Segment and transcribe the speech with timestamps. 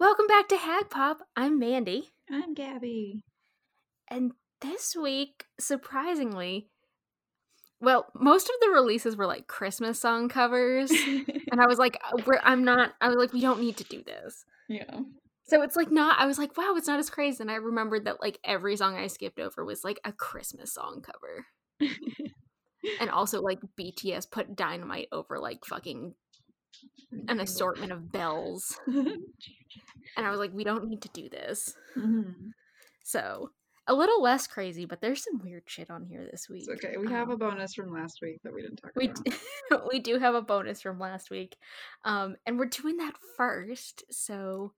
[0.00, 1.18] Welcome back to Hag Pop.
[1.36, 2.08] I'm Mandy.
[2.30, 3.22] I'm Gabby.
[4.08, 6.70] And this week, surprisingly,
[7.82, 10.90] well, most of the releases were like Christmas song covers.
[10.90, 13.84] and I was like, uh, we're, I'm not, I was like, we don't need to
[13.84, 14.46] do this.
[14.70, 15.00] Yeah.
[15.44, 17.42] So it's like not, I was like, wow, it's not as crazy.
[17.42, 21.02] And I remembered that like every song I skipped over was like a Christmas song
[21.02, 21.44] cover.
[23.00, 26.14] and also like BTS put Dynamite over like fucking
[27.28, 28.78] an assortment of bells.
[28.86, 31.74] and I was like, we don't need to do this.
[31.96, 32.52] Mhm.
[33.02, 33.50] So
[33.86, 36.66] a little less crazy, but there's some weird shit on here this week.
[36.68, 36.96] It's okay.
[36.96, 39.24] We have Um, a bonus from last week that we didn't talk we about.
[39.24, 39.32] d-
[39.90, 41.56] we do have a bonus from last week,
[42.04, 44.74] um, and we're doing that first, so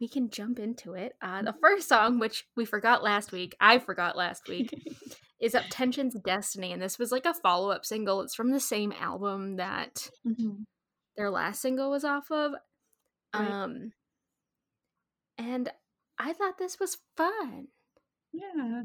[0.00, 1.14] we can jump into it.
[1.22, 4.68] Uh, the first song, which we forgot last week, I forgot last week,
[5.40, 8.20] is "UP10TION's Destiny," and this was like a follow up single.
[8.20, 10.64] It's from the same album that Mhm.
[11.16, 12.52] Their last single was off of.
[13.34, 13.50] Right.
[13.50, 13.92] Um,
[15.38, 15.70] and
[16.18, 17.68] I thought this was fun.
[18.32, 18.82] Yeah.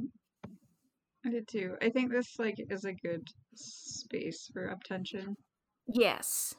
[1.26, 1.76] I did too.
[1.82, 5.36] I think this like is a good space for UP10TION.
[5.88, 6.54] Yes.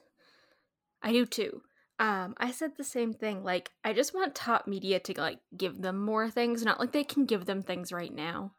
[1.03, 1.63] I do too.
[2.01, 3.43] Um, I said the same thing.
[3.43, 6.65] Like, I just want top media to like give them more things.
[6.65, 8.53] Not like they can give them things right now.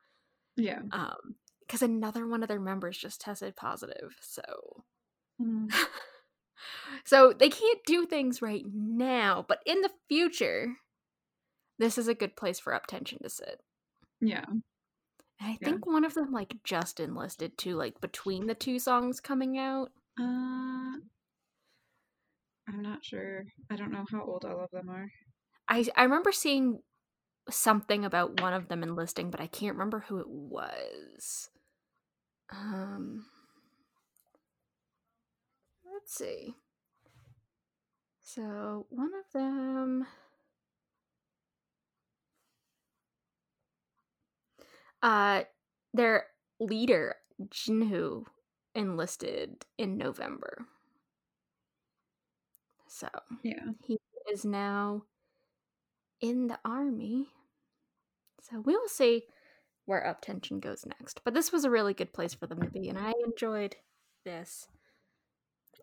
[0.57, 0.79] Yeah.
[0.91, 4.15] Um, because another one of their members just tested positive.
[4.21, 4.43] So,
[5.41, 5.69] Mhm.
[7.05, 9.45] so they can't do things right now.
[9.47, 10.75] But in the future,
[11.79, 13.61] this is a good place for UP10TION to sit.
[14.21, 14.45] Yeah.
[14.47, 14.63] And
[15.41, 15.69] I Yeah.
[15.69, 19.91] think one of them like just enlisted too, like between the two songs coming out.
[20.19, 20.99] Uh
[22.67, 23.45] I'm not sure.
[23.69, 25.11] I don't know how old all of them are.
[25.67, 26.81] I I remember seeing
[27.49, 31.49] something about one of them enlisting, but I can't remember who it was.
[32.49, 33.25] Um
[36.09, 36.55] let's see.
[38.21, 40.05] So one of them
[45.01, 45.43] uh
[45.93, 46.25] their
[46.59, 47.15] leader,
[47.49, 48.25] Jinhoo,
[48.75, 50.65] enlisted in November.
[52.87, 53.07] So
[53.43, 53.71] Yeah.
[53.83, 53.99] he
[54.31, 55.03] is now
[56.21, 57.27] in the army.
[58.41, 59.23] So we will see
[59.85, 61.21] where UP10TION goes next.
[61.23, 63.75] But this was a really good place for them to be, and I enjoyed
[64.23, 64.67] this.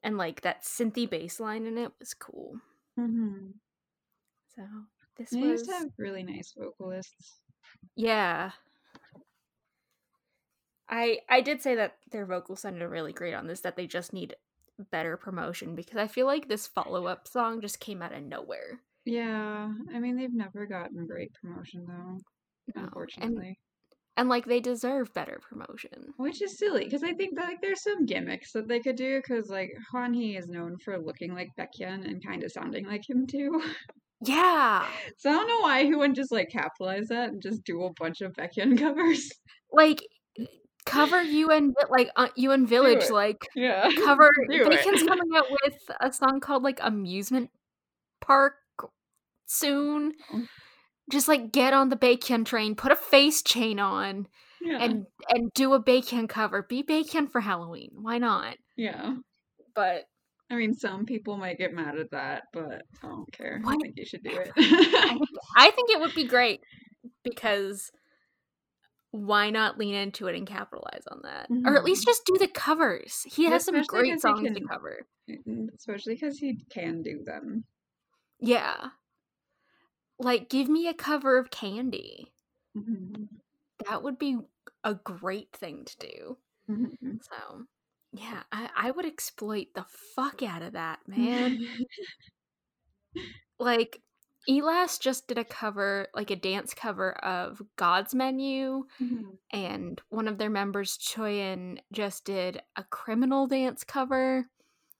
[0.02, 2.60] And like that synthy bass line in it was cool.
[2.98, 3.60] Mhm.
[4.48, 4.62] So
[5.16, 7.40] this They was used to have really nice vocalists.
[7.96, 8.52] yeah.
[10.88, 13.60] I I did say that their vocals sounded really great on this.
[13.60, 14.36] That they just need
[14.90, 18.80] better promotion because I feel like this follow up song just came out of nowhere.
[19.04, 19.72] Yeah.
[19.92, 22.18] I mean they've never gotten great promotion though,
[22.74, 22.82] No.
[22.82, 23.58] unfortunately.
[24.18, 26.12] And like they deserve better promotion.
[26.16, 29.20] Which is silly because I think that like there's some gimmicks that they could do
[29.20, 33.26] because like Hwanhee is known for looking like Baekhyun and kind of sounding like him
[33.26, 33.62] too.
[34.22, 34.86] Yeah.
[35.18, 37.90] so I don't know why he wouldn't just like capitalize that and just do a
[38.00, 39.30] bunch of Baekhyun covers.
[39.70, 40.00] Like
[40.86, 43.90] cover UN like uh, UN Village like Yeah.
[44.04, 44.30] cover.
[44.48, 47.50] Bacon's coming out with a song called like Amusement
[48.22, 48.54] Park
[49.44, 50.14] soon.
[51.10, 54.26] Just like get on the Bacon train, put a face chain on,
[54.60, 54.78] Yeah.
[54.82, 56.62] and and do a Bacon cover.
[56.62, 57.90] Be Bacon for Halloween.
[58.00, 58.56] Why not?
[58.76, 59.14] yeah.
[59.74, 60.04] But
[60.50, 63.60] I mean, some people might get mad at that, but I don't care.
[63.66, 64.52] I think you should do it.
[65.56, 66.60] I think, it would be great
[67.24, 67.90] because
[69.10, 72.06] why not lean into it and capitalize on that, or at least Mhm.
[72.06, 73.22] just do the covers?
[73.26, 75.06] He has some great songs to can- cover.
[75.76, 77.64] Especially because he can do them.
[78.40, 78.88] Yeah,
[80.18, 82.32] like give me a cover of Candy.
[82.74, 83.40] Mhm.
[83.86, 84.38] That would be
[84.84, 86.38] a great thing to do.
[86.68, 87.18] Mhm.
[87.20, 87.66] So,
[88.12, 91.58] yeah, I, I would exploit the fuck out of that, man.
[93.58, 94.02] like,
[94.48, 99.36] E'LAST just did a cover, like a dance cover of God's Menu, Mhm.
[99.52, 104.50] and one of their members, Choi In, just did a criminal dance cover.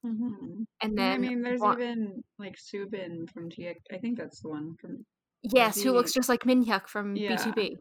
[0.06, 0.67] Mhm.
[0.83, 3.77] And then, I mean, there's wa- even like Subin from TXT.
[3.93, 5.05] I think that's the one from.
[5.43, 7.36] yes, who looks just like Minhyuk from Yeah.
[7.36, 7.77] BTOB.
[7.77, 7.78] I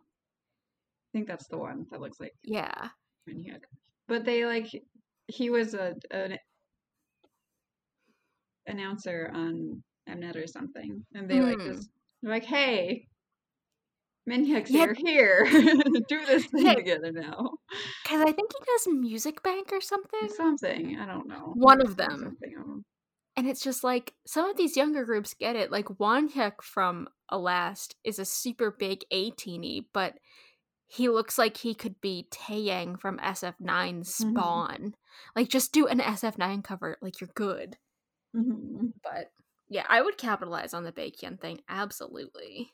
[1.14, 2.90] think that's the one that looks like Yeah.
[3.30, 3.64] Minhyuk.
[4.08, 4.68] But they like
[5.28, 6.38] he was a an
[8.68, 11.74] announcer on Mnet or something, and they like Mm.
[11.76, 11.90] just
[12.22, 13.08] like, "Hey,
[14.30, 14.94] Minhyuk's Yeah.
[14.96, 15.46] here, here,
[16.08, 16.74] do this thing Yeah.
[16.76, 17.52] together now."
[18.04, 20.30] Because I think he does Music Bank or something.
[20.36, 21.52] Something I don't know.
[21.56, 22.38] One of them.
[23.38, 25.70] And it's just like some of these younger groups get it.
[25.72, 30.14] Like Wonhyuk from E'LAST is a super big ATINY, but
[30.88, 34.96] he looks like he could be Taeyang from SF9 Spawn.
[35.36, 37.76] Like just do an SF9 cover, like you're good.
[38.36, 38.94] Mhm.
[39.04, 39.32] But
[39.68, 42.72] Yeah, I would capitalize on the Baekhyun thing absolutely.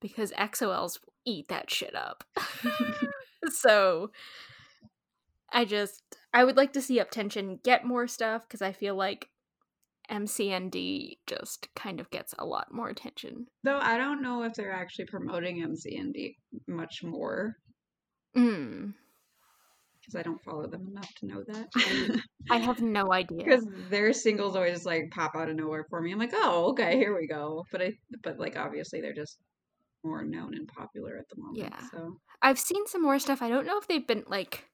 [0.00, 2.24] Because EXO-Ls eat that shit up.
[3.50, 4.10] so
[5.52, 6.02] I just
[6.34, 9.30] I would like to see UP10TION get more stuff because I feel like
[10.10, 13.46] MCND just kind of gets a lot more attention.
[13.64, 17.56] Though I don't know if they're actually promoting MCND much more.
[18.36, 18.94] Mm.
[20.00, 22.20] Because I don't follow them enough to know that.
[22.50, 23.38] I have no idea.
[23.38, 26.12] Because their singles always like pop out of nowhere for me.
[26.12, 27.64] I'm like, oh, okay, here we go.
[27.72, 29.38] But I, but like obviously they're just
[30.04, 31.58] more known and popular at the moment.
[31.58, 31.88] Yeah.
[31.90, 33.42] So I've seen some more stuff.
[33.42, 34.64] I don't know if they've been like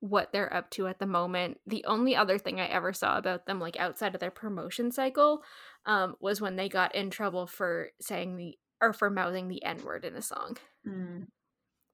[0.00, 1.58] what they're up to at the moment.
[1.66, 5.42] The only other thing I ever saw about them, like outside of their promotion cycle,
[5.84, 9.82] um, was when they got in trouble for saying the or for mouthing the N
[9.84, 10.56] word in a song.
[10.88, 11.26] mm,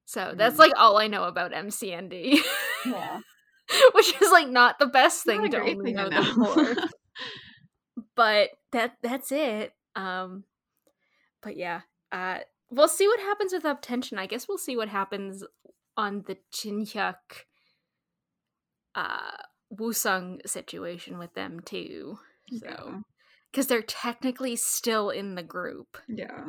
[0.05, 0.59] So that's Mm.
[0.59, 2.39] like all I know about MCND,
[2.85, 3.19] yeah,
[3.93, 6.45] which is like not the best thing to only know them know.
[6.45, 6.75] for.
[8.15, 9.73] but that that's it.
[9.97, 10.45] Um,
[11.41, 11.81] but yeah,
[12.11, 12.39] uh,
[12.69, 14.17] we'll see what happens with UP10TION.
[14.19, 15.43] I guess we'll see what happens
[15.95, 17.15] on the Jinhyuk
[18.95, 19.31] uh
[19.73, 22.17] Wooseok situation with them too.
[22.59, 22.99] So yeah,
[23.51, 25.97] because they're technically still in the group.
[26.07, 26.45] yeah.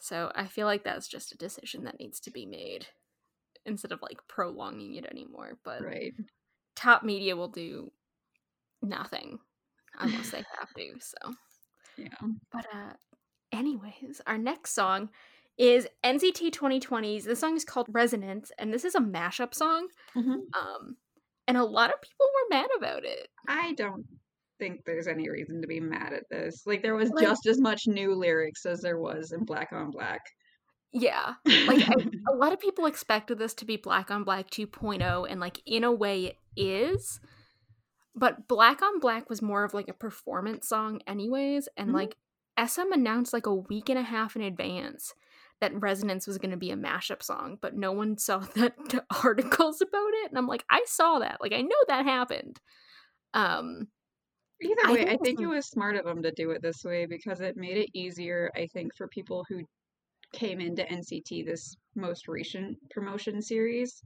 [0.00, 2.86] So I feel like that's just a decision that needs to be made
[3.64, 5.58] instead of like prolonging it anymore.
[5.64, 6.12] But Right.
[6.76, 7.90] top media will do
[8.82, 9.38] nothing
[9.98, 11.00] unless they have to.
[11.00, 11.34] So
[11.96, 12.28] Yeah.
[12.52, 12.92] But uh
[13.52, 15.10] anyways, our next song
[15.58, 17.24] is NCT 2020's.
[17.24, 19.88] The song is called Resonance, and this is a mashup song.
[20.14, 20.40] Mhm.
[20.54, 20.96] Um
[21.48, 23.28] and a lot of people were mad about it.
[23.46, 24.04] I don't
[24.58, 26.66] think there's any reason to be mad at this.
[26.66, 29.90] Like there was Like- just as much new lyrics as there was in Black on
[29.90, 30.22] Black.
[30.92, 31.34] Yeah.
[31.68, 31.94] Like I,
[32.28, 35.84] a lot of people expected this to be Black on Black 2.0 and like in
[35.84, 37.20] a way it is.
[38.14, 41.94] But Black on Black was more of like a performance song anyways and Mhm.
[41.94, 42.16] like
[42.58, 45.14] SM announced like a week and a half in advance
[45.60, 49.80] that Resonance was going to be a mashup song, but no one saw the articles
[49.80, 51.38] about it and I'm like I saw that.
[51.40, 52.60] Like I know that happened.
[53.34, 53.88] Um
[54.62, 56.82] Either I way, think I think it was smart of them to do it this
[56.82, 59.60] way because it made it easier, I think, for people who
[60.32, 64.02] came into NCT this most recent promotion series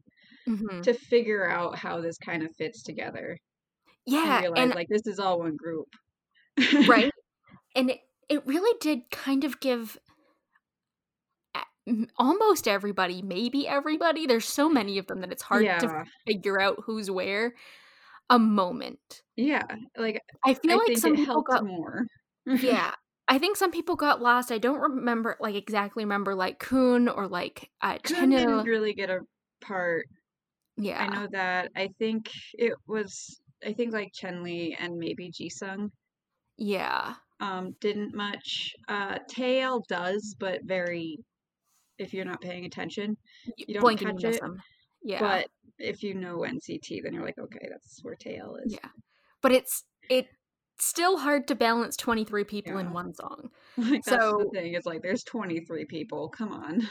[0.49, 0.83] mhm.
[0.83, 3.39] to figure out how this kind of fits together
[4.07, 5.89] yeah, and realize and like this is all one group.
[6.89, 7.11] right
[7.77, 8.01] and it,
[8.31, 9.99] it really did kind of give
[12.17, 16.79] almost everybody maybe everybody there's so many of them that it's hard to figure out
[16.85, 17.53] who's where
[18.31, 19.65] a moment Yeah.
[19.97, 22.07] Like i feel I like some people got more.
[22.47, 22.93] yeah
[23.29, 27.27] i think some people got lost i don't remember like exactly remember like kun or
[27.27, 29.21] like uh Kun didn't really get a
[29.61, 30.07] part.
[30.77, 31.71] yeah I know that.
[31.77, 35.91] I think it was I think like Chenle and maybe Jisung
[36.57, 38.73] yeah um didn't much.
[38.89, 41.19] Uh Taeil does, but very
[41.99, 43.17] if you're not paying attention.
[43.57, 44.59] You don't catch it, them
[45.03, 45.47] yeah But
[45.79, 48.73] if you know NCT, then you're like, okay, that's where Taeil is.
[48.73, 48.89] yeah
[49.43, 50.29] but it's it's
[50.79, 54.75] still hard to balance 23 people in one song Like that's the So- thing.
[54.75, 56.29] It's like there's 23 people.
[56.31, 56.87] Come on.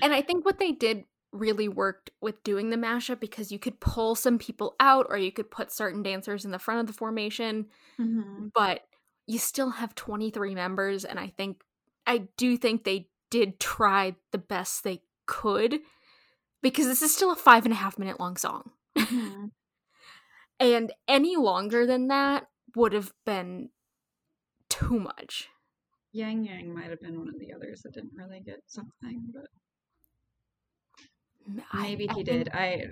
[0.00, 3.78] And I think what they did really worked with doing the mashup because you could
[3.80, 6.92] pull some people out or you could put certain dancers in the front of the
[6.92, 7.66] formation,
[8.00, 8.48] Mm-hmm.
[8.54, 8.80] but
[9.26, 11.04] you still have 23 members.
[11.04, 11.62] And I think,
[12.06, 15.80] I do think they did try the best they could
[16.62, 18.70] because this is still a five and a half minute long song.
[18.96, 19.46] Mm-hmm.
[20.60, 23.70] And any longer than that would have been
[24.68, 25.48] too much.
[26.12, 29.48] Yang Yang might have been one of the others that didn't really get something, but
[31.74, 32.48] maybe I he think- did.
[32.54, 32.84] I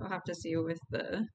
[0.00, 1.26] I'll have to see with the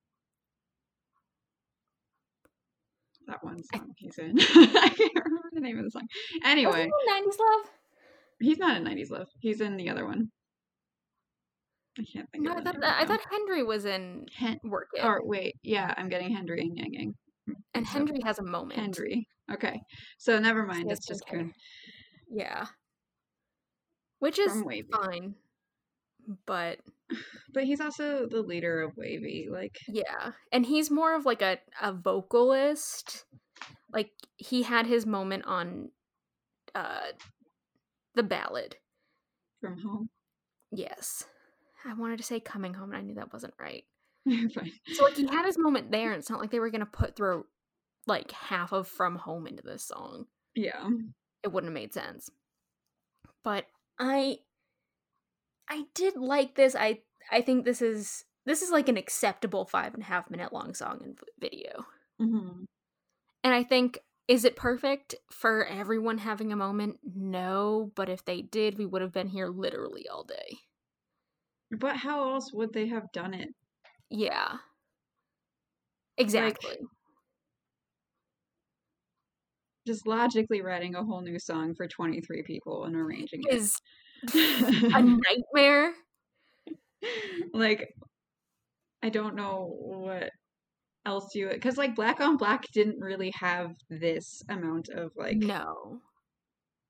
[3.28, 4.38] that one song he's in.
[4.40, 6.08] I can't remember the name of the song.
[6.44, 7.70] Anyway, 90s Love?
[8.40, 9.28] he's not in 90s Love.
[9.40, 10.30] He's in the other one.
[11.98, 15.04] I can't think No, of I thought I thought Hendery was in Hen- Work It.
[15.06, 17.14] or wait, yeah, I'm getting Hendery and Yang Yang.
[17.74, 17.92] and up.
[17.92, 18.80] Hendery has a moment.
[18.80, 19.28] Hendery.
[19.52, 19.80] Okay,
[20.18, 20.92] so never mind.
[20.92, 21.26] It's just.
[21.28, 21.54] Kun
[22.30, 22.66] Yeah.
[24.20, 25.36] Which is fine.
[26.46, 26.80] But
[27.54, 29.50] But he's also the leader of WayV.
[29.50, 30.32] Like, yeah.
[30.52, 33.26] And he's more of like a, a vocalist.
[33.94, 35.90] Like he had his moment on
[36.74, 37.12] uh
[38.16, 38.76] the ballad.
[39.62, 40.10] from home.
[40.72, 41.26] Yes.
[41.86, 43.84] I wanted to say coming home and I knew that wasn't right.
[44.94, 47.16] So like he had his moment there and it's not like they were gonna put
[47.16, 47.46] through
[48.08, 50.26] like half of From Home into this song.
[50.56, 50.90] Yeah.
[51.44, 52.30] it wouldn't have made sense.
[53.44, 53.66] But
[54.00, 54.38] I
[55.68, 56.76] I did like this.
[56.76, 60.54] I I think this is this is like an acceptable five and a half minute
[60.54, 61.86] long song and video.
[62.20, 62.66] hmm
[63.44, 67.00] And I think Is it perfect for everyone having a moment?
[67.04, 70.60] No, but if they did, we would have been here literally all day.
[71.70, 73.54] But how else would they have done it?
[74.10, 74.60] Yeah.
[76.18, 76.72] Exactly.
[76.72, 76.90] Like,
[79.88, 83.78] just logically writing a whole new song for 23 people and arranging it is
[84.34, 85.94] a nightmare.
[87.54, 87.94] like
[89.04, 90.32] I don't know what
[91.06, 96.00] else you because like Black on Black didn't really have this amount of like no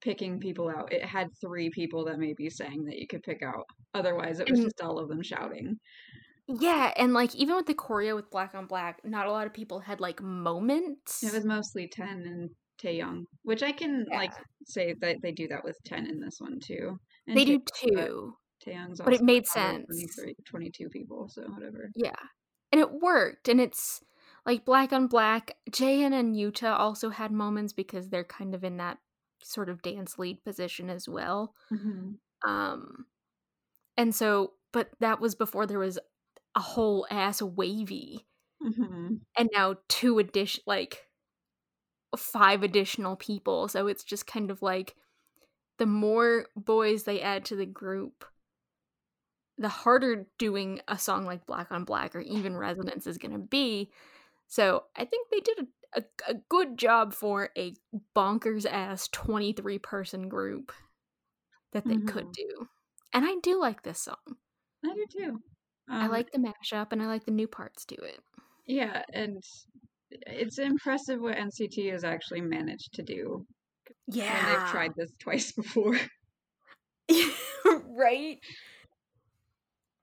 [0.02, 0.94] picking people out.
[0.94, 3.66] It had three people that maybe sang that you could pick out.
[3.94, 5.78] Otherwise, it was just all of them shouting.
[6.48, 9.54] Yeah, and like even with the choreo with Black on Black, not a lot of
[9.54, 11.24] people had like moments.
[11.24, 12.50] It was mostly Ten and
[12.82, 14.18] Taeyong, which I can yeah.
[14.18, 14.34] like
[14.66, 17.00] say that they do that with Ten in this one too.
[17.28, 18.36] And they do too.
[18.66, 19.86] Taeyong's but it made sense.
[20.46, 21.92] 22 people, so whatever.
[21.96, 22.16] Yeah,
[22.72, 24.02] and it worked, and it's
[24.46, 25.56] like Black on Black.
[25.70, 28.98] Jaehyun and Yuta also had moments because they're kind of in that
[29.44, 31.54] sort of dance lead position as well.
[31.72, 32.50] Mm-hmm.
[32.50, 33.06] Um,
[33.98, 36.00] and so, but that was before there was
[36.56, 38.20] a whole ass WayV.
[38.64, 39.16] mm-hmm.
[39.38, 41.08] and now two addition like
[42.18, 43.68] five additional people.
[43.68, 44.96] So it's just kind of like
[45.78, 48.26] the more boys they add to the group,
[49.58, 53.40] the harder doing a song like Black on Black or even Resonance is going to
[53.40, 53.92] be.
[54.48, 57.74] So I think they did a, a, a, good job for a
[58.16, 60.72] bonkers ass 23 person group
[61.74, 62.08] that they mm-hmm.
[62.08, 62.68] could do.
[63.14, 64.16] And I do like this song.
[64.84, 65.40] I do too.
[65.90, 68.20] Um, I like the mashup and I like the new parts to it.
[68.68, 69.42] Yeah, and
[70.28, 73.46] it's impressive what NCT has actually managed to do.
[74.08, 74.38] Yeah.
[74.38, 75.98] And they've tried this twice before.
[77.88, 78.40] right?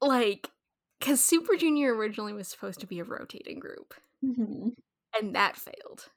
[0.00, 0.49] Like,
[0.99, 3.94] because Super Junior originally was supposed to be a rotating group.
[4.25, 4.68] Mm-hmm.
[5.18, 6.09] And that failed.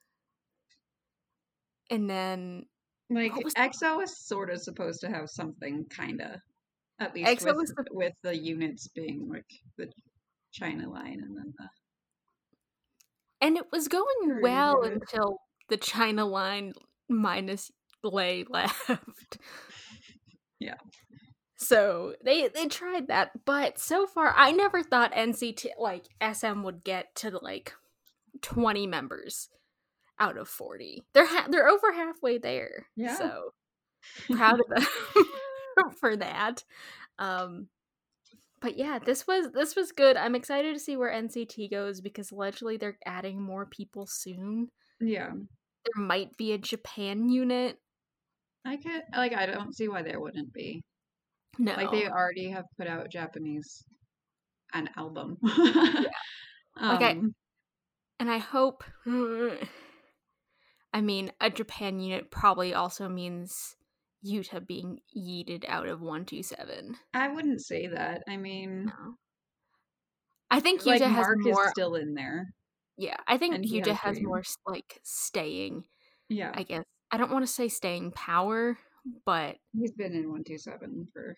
[1.90, 2.66] And then.
[3.10, 6.40] Like, EXO was sort of supposed to have something, kind of.
[7.00, 7.86] At least with, the...
[7.92, 9.46] with the units being like
[9.78, 9.90] the
[10.52, 11.70] China line and then the.
[13.42, 15.38] And it was going well until
[15.70, 16.74] the China line
[17.10, 17.72] minus
[18.04, 19.38] Lay left.
[20.60, 20.76] Yeah.
[21.58, 26.84] So they they tried that, but so far I never thought NCT like SM would
[26.84, 27.74] get to like
[28.42, 29.50] 20 members
[30.20, 31.04] out of 40.
[31.14, 32.88] They're ha- they're over halfway there.
[32.96, 33.16] Yeah.
[33.18, 33.50] So
[34.32, 34.88] proud of them
[36.00, 36.64] for that.
[37.20, 37.68] Um
[38.62, 40.18] but yeah, this was this was good.
[40.18, 44.70] I'm excited to see where NCT goes because allegedly they're adding more people soon.
[45.00, 45.32] Yeah.
[45.86, 47.78] There might be a Japan unit.
[48.66, 50.84] I could like I don't see why there wouldn't be.
[51.60, 51.74] No.
[51.74, 53.84] Like they already have put out Japanese
[54.74, 55.38] an album.
[55.44, 56.04] yeah.
[56.78, 57.34] Um,
[58.20, 63.78] and I hope I mean a Japan unit probably also means
[64.26, 66.98] Yuta being yeeted out of 127.
[67.14, 68.24] I wouldn't say that.
[68.28, 69.16] I mean, no.
[70.52, 72.54] I think Yuta like has Mark more is still in there.
[72.98, 75.86] Yeah, I think Yuta has, has more like staying.
[76.30, 78.78] Yeah, I guess I don't want to say staying power,
[79.26, 81.38] but he's been in 127 for.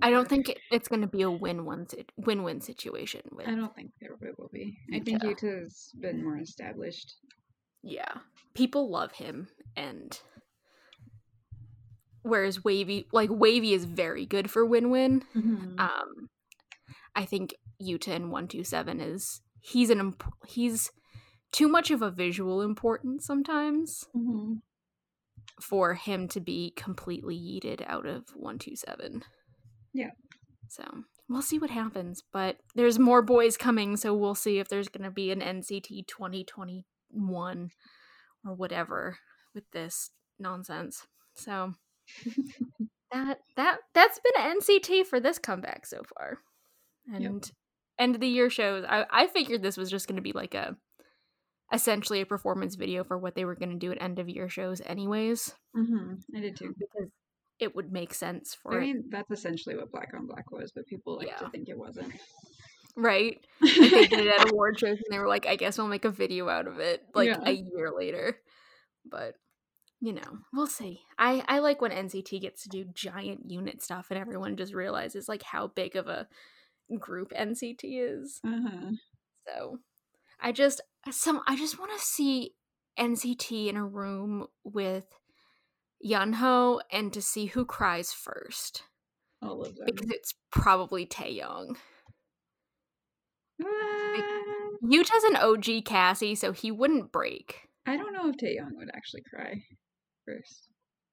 [0.00, 3.22] I don't think it's going to be a win win win win situation.
[3.32, 4.78] With I don't think there will be.
[4.92, 5.00] Yuta.
[5.00, 7.16] I think Yuta's been more established.
[7.82, 8.12] Yeah,
[8.54, 10.20] people love him, and
[12.22, 15.78] whereas WayV like WayV is very good for WinWin mm-hmm.
[15.78, 16.28] um
[17.14, 20.90] i think yuta in 127 is he's an imp- he's
[21.52, 24.54] too much of a visual importance sometimes mm-hmm.
[25.60, 29.22] for him to be completely yeeted out of 127
[29.92, 30.10] yeah
[30.68, 30.84] so
[31.28, 35.04] we'll see what happens but there's more boys coming so we'll see if there's going
[35.04, 37.70] to be an nct 2021
[38.44, 39.18] or whatever
[39.54, 41.74] with this nonsense so
[43.12, 46.38] that that that's been NCT for this comeback so far,
[47.12, 47.42] and yep.
[48.02, 48.84] End of the year shows.
[48.88, 50.76] I I figured this was just going to be like a
[51.72, 54.48] essentially a performance video for what they were going to do at end of year
[54.48, 55.54] shows, anyways.
[55.76, 56.36] Mm-hmm.
[56.36, 57.10] I did too because
[57.58, 58.76] it would make sense for.
[58.76, 61.38] I mean, that's essentially what Black on Black was, but people like yeah.
[61.38, 62.12] to think it wasn't.
[62.94, 65.88] Right, like they did it at award shows, and they were like, "I guess we'll
[65.88, 67.40] make a video out of it," like yeah.
[67.42, 68.36] a year later.
[69.06, 69.36] But
[70.00, 71.00] you know, we'll see.
[71.16, 75.28] I I like when NCT gets to do giant unit stuff and everyone just realizes
[75.28, 76.26] like how big of a
[76.98, 78.40] group NCT is.
[78.44, 78.92] Uh-huh.
[79.46, 79.78] So,
[80.40, 80.80] I just
[81.10, 82.54] some I just want to see
[82.98, 85.04] NCT in a room with
[86.04, 88.82] Yunho and to see who cries first.
[89.40, 89.86] All of them.
[89.86, 91.76] Because it's probably Taeyong.
[94.84, 97.68] Yuta's an OG Cassie, so he wouldn't break.
[97.86, 99.62] I don't know if Taeyong would actually cry
[100.26, 100.68] first.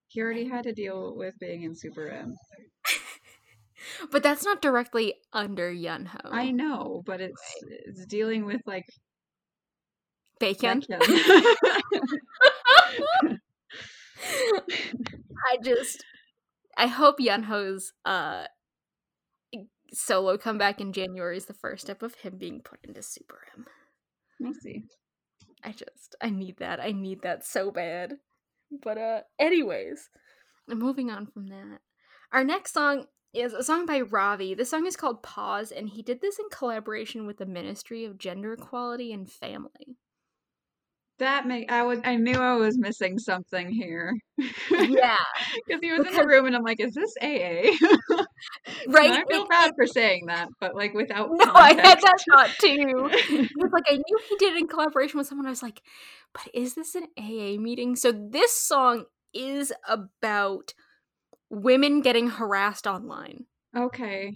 [0.08, 2.36] He already had to deal with being in Super M.
[4.12, 6.20] but that's not directly under Yunho.
[6.26, 8.86] I know, but it's it's dealing with like
[10.40, 10.84] Bacon.
[15.52, 16.04] I just
[16.78, 18.46] I hope Yunho's uh
[19.92, 23.66] solo comeback in January is the first step of him being put into Super M.
[24.40, 24.84] we'll see.
[25.64, 26.80] I just I need that.
[26.80, 28.14] I need that so bad.
[28.84, 30.10] But uh anyways,
[30.68, 31.80] moving on from that.
[32.32, 34.54] Our next song is a song by Ravi.
[34.54, 38.18] The song is called Pause and he did this in collaboration with the Ministry of
[38.18, 39.98] Gender Equality and Family.
[41.20, 44.14] That make I was I knew I was missing something here.
[44.72, 45.18] Yeah.
[45.68, 47.76] Because he was in the room and I'm like, is this AA?
[48.88, 49.12] Right?
[49.12, 52.26] And I feel bad for saying that, but like without No, I had that context.
[52.32, 53.10] thought too.
[53.34, 55.46] It was like I knew he did it in collaboration with someone.
[55.46, 55.82] I was like,
[56.34, 57.96] but is this an AA meeting?
[57.98, 60.74] So this song is about
[61.50, 63.46] women getting harassed online.
[63.76, 64.34] okay.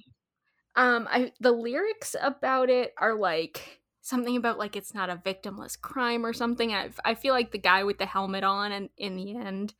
[0.75, 5.79] Um, I the lyrics about it are like something about like it's not a victimless
[5.79, 6.73] crime or something.
[6.73, 9.75] I I feel like the guy with the helmet on and in the end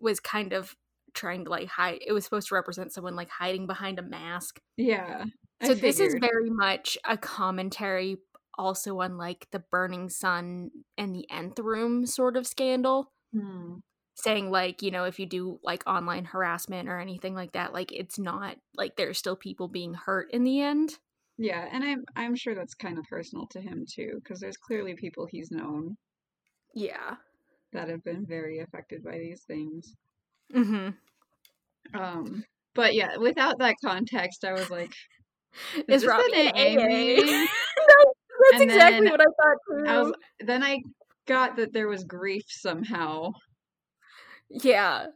[0.00, 0.76] was kind of
[1.14, 2.00] trying to like hide.
[2.06, 4.60] It was supposed to represent someone like hiding behind a mask.
[4.76, 5.24] Yeah.
[5.60, 8.18] I So this is very much a commentary
[8.58, 13.78] also on like the burning sun and the nth room sort of scandal Hmm.
[14.18, 17.92] Saying like you know if you do like online harassment or anything like that like
[17.92, 20.98] it's not like there's still people being hurt in the end
[21.38, 24.94] Yeah, and I'm I'm sure that's kind of personal to him too, because there's clearly
[24.94, 25.96] people he's known
[26.74, 27.16] yeah
[27.72, 29.94] that have been very affected by these things.
[30.54, 30.90] mm-hmm.
[31.98, 32.44] Um,
[32.74, 34.92] but yeah, without that context, I was like,
[35.76, 36.86] is this Ravi an an AA AA?
[36.86, 37.26] meeting?
[37.26, 38.12] No,
[38.50, 39.84] that's exactly what I thought too.
[39.90, 40.80] I was then I
[41.26, 43.32] got that there was grief somehow.
[44.50, 45.06] Yeah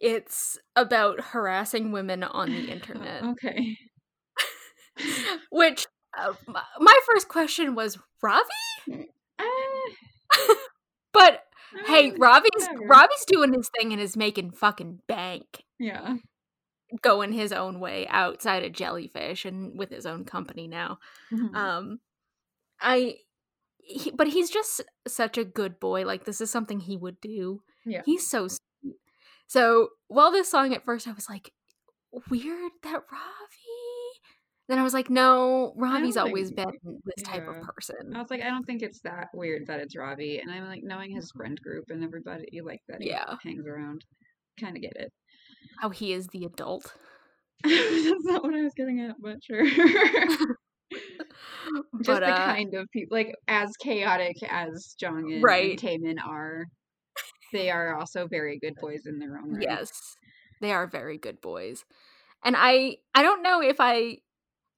[0.00, 3.76] it's about harassing women on the internet Okay.
[5.50, 5.86] which
[6.18, 6.32] uh,
[6.78, 9.44] my first question was Ravi Uh,
[11.12, 11.42] but
[11.86, 12.86] hey uh, Ravi's whatever.
[12.88, 16.16] Ravi's doing his thing and is making fucking bank Yeah.
[17.02, 20.98] going his own way outside of jellyfish and with his own company now
[21.32, 21.54] Mhm.
[21.54, 22.00] um
[22.80, 23.16] i
[23.78, 27.62] he, but he's just such a good boy like this is something he would do
[27.86, 28.02] Yeah.
[28.04, 28.48] he's so
[29.50, 31.50] so while this song at first i was like
[32.30, 34.20] weird that ravi
[34.68, 36.66] then i was like no ravi's always been
[37.04, 39.96] this type of person I was like, I don't think it's that weird that it's
[39.96, 43.34] Ravi, and I'm like knowing his friend group and everybody like that he Yeah.
[43.42, 44.04] hangs around,
[44.60, 45.12] kind of get it.
[45.80, 46.94] how he is the adult
[47.64, 49.64] That's not what I was getting at, but sure.
[52.02, 55.70] Just but the uh kind of people, like as chaotic as Jongin Right.
[55.82, 56.64] and Taemin are,
[57.52, 59.62] they are also very good boys in their own right.
[59.62, 60.16] Yes.
[60.60, 61.84] They are very good boys.
[62.44, 64.18] And I I don't know if I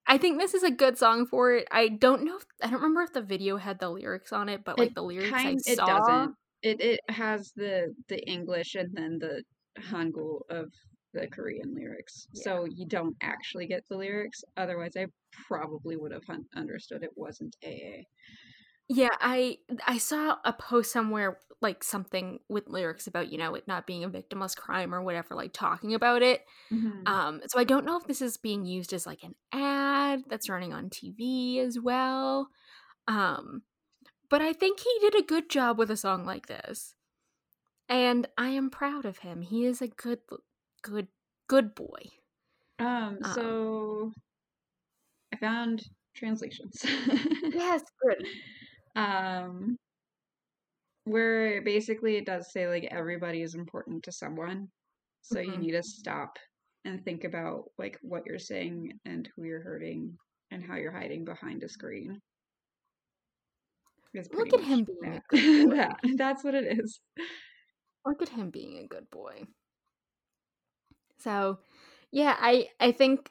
[0.06, 1.68] I think this is a good song for it.
[1.70, 4.64] I don't know if, I don't remember if the video had the lyrics on it,
[4.64, 6.36] but like It the lyrics Kind, I it saw doesn't.
[6.62, 9.42] It it has the the English and then the
[9.80, 10.70] Hangul of
[11.12, 14.42] the Korean lyrics, so you don't actually get the lyrics.
[14.56, 15.06] Otherwise, I
[15.46, 16.22] probably would have
[16.56, 18.04] understood it wasn't AA.
[18.88, 23.68] Yeah, I I saw a post somewhere like something with lyrics about, you know, it
[23.68, 26.44] not being a victimless crime or whatever like talking about it.
[26.70, 27.06] Mhm.
[27.06, 30.48] Um so I don't know if this is being used as like an ad that's
[30.50, 32.48] running on TV as well.
[33.08, 33.62] Um
[34.30, 36.94] but I think he did a good job with a song like this.
[37.88, 39.42] And I am proud of him.
[39.42, 40.20] He is a good
[40.82, 41.08] good
[41.48, 42.10] good boy.
[42.78, 44.12] Um, Um, so
[45.32, 45.82] I found
[46.14, 46.84] translations.
[47.52, 48.26] Yes, good.
[48.96, 49.78] um,
[51.04, 54.70] where basically it does say like everybody is important to someone,
[55.22, 55.60] so you Mhm.
[55.60, 56.38] need to stop
[56.84, 60.16] and think about like what you're saying and who you're hurting
[60.50, 62.20] and how you're hiding behind a screen.
[64.32, 65.76] Look at him being a good boy.
[65.76, 67.00] that that's what it is.
[68.06, 69.46] Look at him being a good boy.
[71.18, 71.58] So,
[72.10, 73.30] yeah, I I think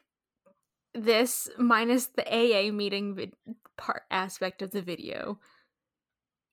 [0.94, 3.34] this minus the AA meeting vid-
[3.76, 5.38] part aspect of the video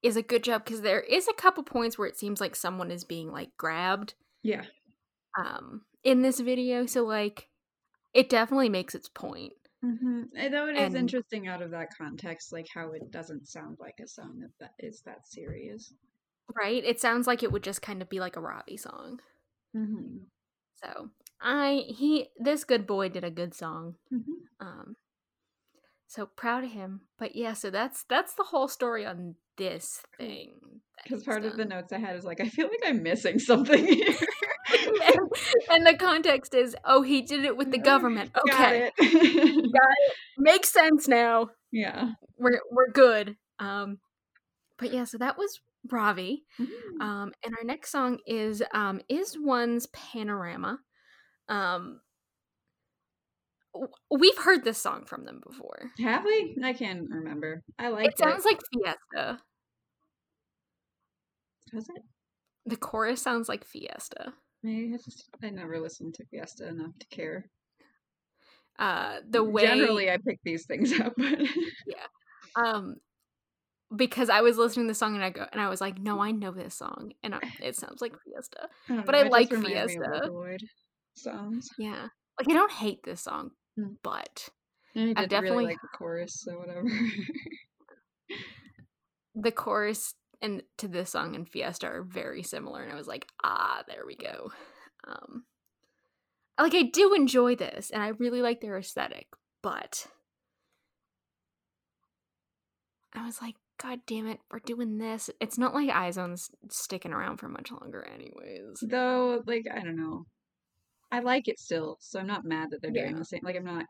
[0.03, 2.91] is a good job because there is a couple points where it seems like someone
[2.91, 4.13] is being like grabbed.
[4.43, 4.63] Yeah.
[5.37, 7.49] um in this video so like
[8.13, 9.53] it definitely makes its point.
[9.83, 13.77] Hmm Though it is And- interesting out of that context, like how it doesn't sound
[13.79, 15.93] like a song that, that is that serious.
[16.55, 16.83] right?
[16.83, 19.19] It sounds like it would just kind of be like a Ravi song.
[19.73, 20.17] Hmm
[20.81, 21.09] so
[21.41, 23.95] i he this good boy did a good song.
[24.09, 24.21] Hmm
[24.59, 24.95] Um,
[26.09, 27.01] So proud of him.
[27.19, 30.53] But yeah, so that's that's the whole story on this thing.
[31.03, 33.85] Because part of the notes I had is like, I feel like I'm missing something
[33.85, 34.15] here.
[35.05, 35.19] and,
[35.69, 38.31] and the context is, oh, he did it with the government.
[38.37, 39.71] Okay, Got Okay, it.
[40.37, 41.49] makes sense now.
[41.71, 42.13] yeah.
[42.37, 43.35] We're we're good.
[43.59, 43.99] Um,
[44.79, 45.59] but yeah, so that was
[45.91, 46.43] Ravi.
[46.59, 47.01] Mm.
[47.01, 50.79] Um, and our next song is um IZ*ONE's Panorama.
[51.49, 51.99] Um,
[54.11, 55.91] we've heard this song from them before.
[55.99, 56.57] Have we?
[56.63, 57.61] I can't remember.
[57.77, 59.39] I like It sounds like Fiesta.
[61.73, 62.03] Does it?
[62.65, 64.33] The chorus sounds like Fiesta.
[64.63, 67.49] Maybe I just I never listened to Fiesta enough to care.
[68.77, 71.13] Uh, the way Generally, I pick these things up.
[71.17, 71.39] but-
[72.55, 72.95] um
[73.95, 76.19] because I was listening to the song and I go and I was like, no,
[76.19, 78.69] I know this song, and I, it sounds like Fiesta.
[78.87, 80.29] don't But know, I like reminded me of Fiesta.
[81.15, 81.69] Songs.
[81.77, 82.07] Yeah,
[82.39, 83.51] like I don't hate this song.
[84.03, 84.49] But
[84.95, 86.87] And I definitely- really like the chorus, so whatever.
[89.35, 93.27] the chorus and to this song and Fiesta are very similar, and I was like,
[93.43, 94.51] ah, there we go.
[95.07, 95.43] Um,
[96.59, 99.27] like I do enjoy this, and I really like their aesthetic,
[99.61, 100.07] but
[103.13, 105.29] I was like, God damn it, we're doing this.
[105.39, 108.79] It's not like Izone's sticking around for much longer, anyways.
[108.81, 110.25] Though, like, I don't know.
[111.11, 113.19] I like it still, so I'm not mad that they're doing Yeah.
[113.19, 113.41] the same.
[113.43, 113.85] Like, I'm not.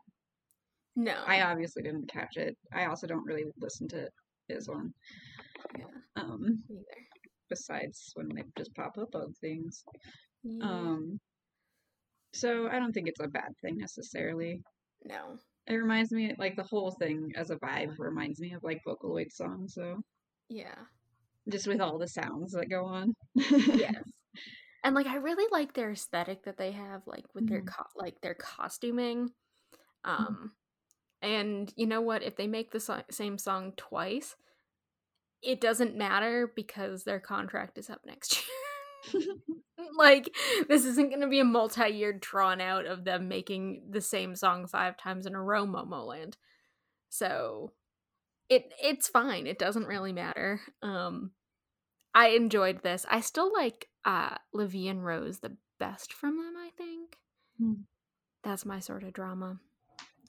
[0.96, 2.56] No, I obviously didn't catch it.
[2.72, 4.08] I also don't really listen to
[4.48, 4.92] IZ*ONE.
[5.78, 5.84] Yeah.
[6.16, 6.82] Um, either.
[7.48, 9.84] besides when they just pop up on things.
[10.42, 10.64] Yeah.
[10.64, 11.20] Um,
[12.32, 14.62] so I don't think it's a bad thing necessarily.
[15.04, 15.38] no.
[15.66, 19.30] It reminds me, like, the whole thing as a vibe reminds me of like Vocaloid
[19.30, 19.74] songs.
[19.74, 20.00] So
[20.48, 20.74] Yeah.
[21.48, 23.14] just with all the sounds that go on.
[23.34, 24.02] yes
[24.84, 27.66] and like i really like their aesthetic that they have like with their Mhm.
[27.66, 29.30] co- like their costuming
[30.04, 30.52] um
[31.22, 34.36] and you know what if they make the so- same song twice
[35.42, 38.36] it doesn't matter because their contract is up next
[39.14, 39.22] year.
[39.96, 40.34] Like
[40.68, 44.66] this isn't going to be a multi-year drawn out of them making the same song
[44.66, 46.34] five times in a row momoland
[47.10, 47.72] so
[48.48, 51.32] it it's fine it doesn't really matter um
[52.14, 56.54] i enjoyed this i still like uh La Vie en Rose the best from them
[56.56, 57.18] i think
[57.58, 57.82] Hmm.
[58.42, 59.60] that's my sort of drama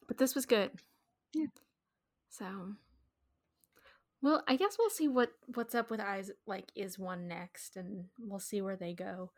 [0.07, 0.71] but this was good
[1.33, 1.45] Yeah.
[2.29, 2.45] so
[4.21, 8.39] well i guess we'll see what what's up with eyes like IZ*ONE next and we'll
[8.39, 9.31] see where they go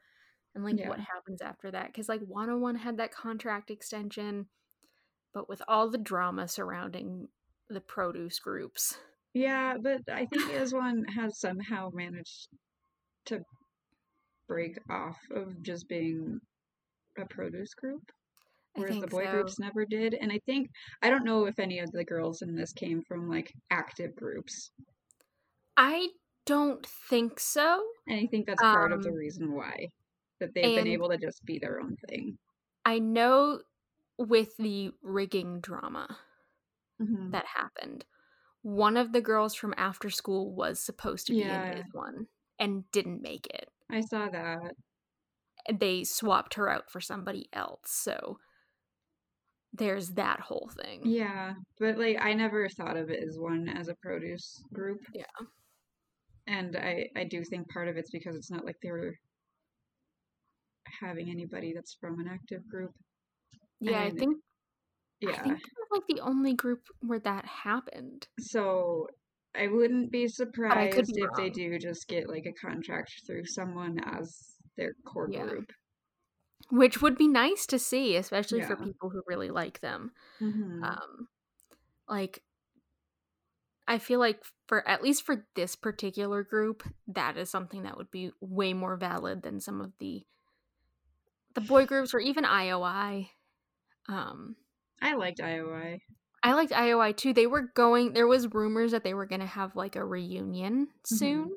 [0.55, 0.89] and like Yeah.
[0.89, 4.47] what happens after that because like 101 had that contract extension
[5.33, 7.27] but with all the drama surrounding
[7.69, 8.97] the produce groups
[9.33, 12.49] Yeah, but I think IZ*ONE has somehow managed
[13.27, 13.43] to
[14.47, 16.39] break off of just being
[17.17, 18.11] a produce group,
[18.75, 19.29] whereas the boy so.
[19.29, 20.13] groups never did.
[20.15, 20.69] And I think
[21.01, 24.71] I don't know if any of the girls in this came from like active groups,
[25.77, 26.09] I
[26.45, 27.85] don't think so.
[28.07, 29.87] and I think that's part of the Um, reason why
[30.39, 32.37] that they've been able to just be their own thing.
[32.85, 33.63] I know
[34.17, 36.19] with the rigging drama
[36.99, 37.33] Mhm.
[37.33, 38.05] that happened,
[38.63, 41.69] one of the girls from after school was supposed to be Yeah.
[41.71, 42.27] in this one
[42.59, 43.69] and didn't make it.
[43.91, 44.73] I saw that.
[45.71, 47.91] They swapped her out for somebody else.
[47.91, 48.39] So
[49.73, 51.01] there's that whole thing.
[51.05, 54.99] Yeah, but like I never thought of it as one as a produce group.
[55.13, 55.23] Yeah.
[56.47, 59.15] And I I do think part of it's because it's not like they were
[61.01, 62.91] having anybody that's from an active group.
[63.79, 64.41] Yeah, I And-
[65.31, 68.27] think I think they're like the only group where that happened.
[68.39, 69.07] So
[69.55, 73.99] I wouldn't be surprised be if they do just get like a contract through someone
[74.03, 75.45] as their core Yeah.
[75.49, 75.71] group.
[76.69, 80.11] Which would be nice to see, especially for people who really like them.
[80.39, 80.83] Mhm.
[80.83, 81.29] um
[82.07, 82.43] like
[83.87, 88.11] i feel like for at least for this particular group that is something that would
[88.11, 90.25] be way more valid than some of the
[91.53, 93.29] the boy groups or even ioi
[94.07, 94.55] um
[95.01, 95.99] I liked IOI.
[96.43, 99.45] i liked ioi too they were going there was rumors that they were going to
[99.47, 101.51] have like a reunion soon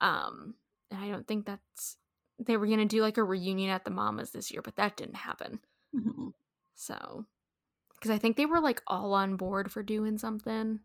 [0.00, 0.54] um
[0.90, 1.96] and i don't think that's
[2.44, 4.96] they were going to do like a reunion at the mamas this year but that
[4.96, 5.60] didn't happen
[5.94, 6.32] Mhm.
[6.74, 7.24] So,
[7.94, 10.80] because I think they were like all on board for doing something,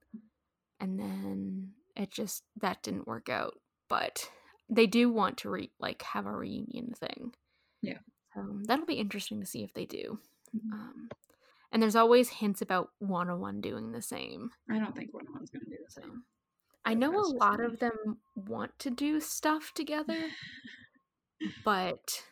[0.80, 3.60] and then it just that didn't work out.
[3.88, 4.30] But
[4.70, 7.34] they do want to re like have a reunion thing.
[7.82, 7.98] Yeah.
[8.36, 10.20] So that'll be interesting to see if they do.
[10.56, 10.72] Mhm.
[10.74, 11.10] Um,
[11.72, 14.50] and there's always hints about 101 doing the same.
[14.70, 16.24] I don't think one on one's gonna do the same.
[16.86, 17.66] I know that's a lot me.
[17.66, 20.18] of them want to do stuff together,
[21.66, 22.24] but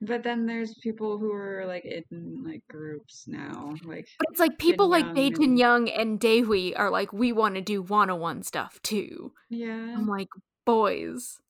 [0.00, 4.58] But then there's people who are like in like groups now, like But it's like
[4.58, 8.80] people like Bae and- Young and Daehwi are like, we want to do 101 stuff
[8.82, 9.32] too.
[9.50, 9.94] yeah.
[9.96, 10.28] I'm like,
[10.64, 11.40] boys,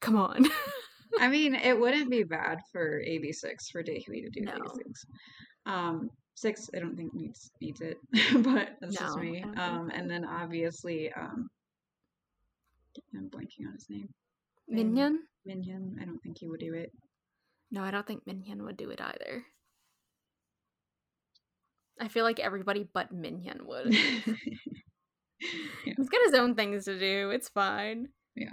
[0.00, 0.46] come on.
[1.20, 4.52] I mean, it wouldn't be bad for AB6IX for Daehwi to do No.
[4.54, 5.06] these things.
[5.66, 7.98] Um, six, I don't think needs needs it,
[8.42, 9.38] but that's just me.
[9.38, 11.48] I don't think Um, and then obviously, um,
[13.14, 14.08] I'm blanking on his name.
[14.70, 15.16] Minhyun?
[15.46, 16.00] Minhyun.
[16.00, 16.92] I don't think he would do it.
[17.70, 19.44] No, I don't think Minhyun would do it either.
[22.00, 23.94] I feel like everybody but Minhyun would.
[25.84, 25.94] Yeah.
[25.96, 27.30] He's got his own things to do.
[27.30, 28.06] It's fine.
[28.36, 28.52] Yeah.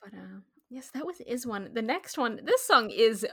[0.00, 0.38] But uh
[0.70, 1.70] yes, that was IZ*ONE.
[1.74, 3.26] The next one, this song is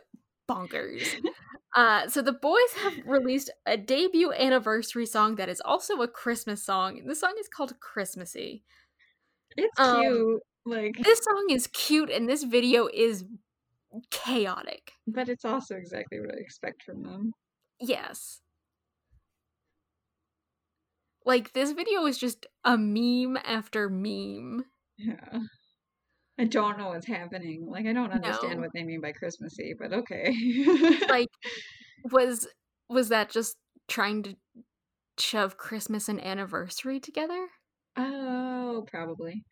[0.49, 1.03] bonkers.
[1.75, 6.63] uh so THE BOYZ have released a debut anniversary song that is also a Christmas
[6.63, 7.01] song.
[7.05, 8.63] The song is called Christmassy.
[9.57, 13.25] It's Um, cute, like, This song is cute and this video is
[14.11, 14.91] chaotic.
[15.07, 17.33] but it's also exactly what I expect from them.
[17.79, 18.41] Yes.
[21.25, 24.63] Like this video is just a meme after meme.
[24.97, 25.39] Yeah.
[26.39, 27.65] I don't know what's happening.
[27.67, 28.61] Like, I don't understand No.
[28.61, 30.33] what they mean by Christmassy, but okay.
[31.09, 31.29] Like
[32.11, 32.47] was
[32.89, 34.35] was that just trying to
[35.17, 37.47] shove Christmas and anniversary together?
[37.95, 39.43] oh, probably.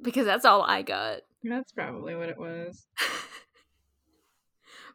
[0.00, 1.20] Because that's all I got.
[1.44, 2.86] That's probably what it was.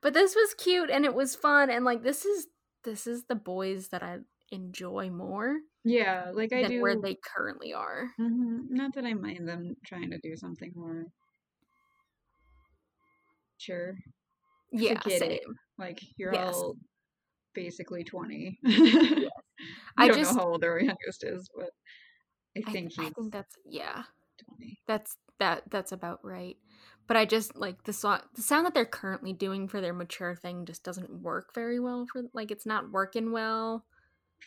[0.01, 2.47] But this was cute and it was fun and like this is
[2.83, 4.19] this is the boys that I
[4.51, 6.81] enjoy more Yeah, like I do.
[6.81, 8.09] where they currently are.
[8.19, 8.69] Mhm.
[8.69, 11.05] Not that I mind them trying to do something more.
[13.57, 13.95] Sure.
[14.71, 15.31] Yeah, get same.
[15.31, 15.41] it.
[15.77, 16.55] Like you're Yes.
[16.55, 16.75] all
[17.53, 18.59] basically 20.
[18.65, 19.29] I
[19.97, 21.69] I don't just- know how old our youngest is, but
[22.57, 24.03] I I, think I he's think that's yeah.
[24.49, 24.79] 20.
[24.87, 26.57] That's that that's about right.
[27.07, 30.35] But I just like the song the sound that they're currently doing for their mature
[30.35, 33.85] thing just doesn't work very well for like it's not working well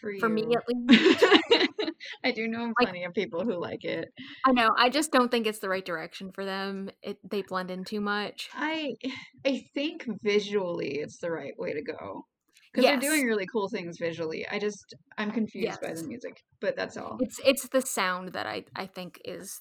[0.01, 1.25] For, for me at least.
[2.25, 4.09] I do know Like- plenty of people who like it.
[4.47, 6.91] I know, I just don't think it's the right direction for them.
[7.03, 8.49] It they blend in too much.
[8.55, 8.95] I
[9.47, 12.25] I think visually it's the right way to go.
[12.73, 13.01] Because Yes.
[13.01, 14.47] they're doing really cool things visually.
[14.49, 17.17] I just I'm confused by the music, but that's all.
[17.21, 19.61] It's it's the sound that I I think is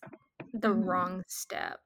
[0.54, 0.86] the Mhm.
[0.86, 1.80] wrong step.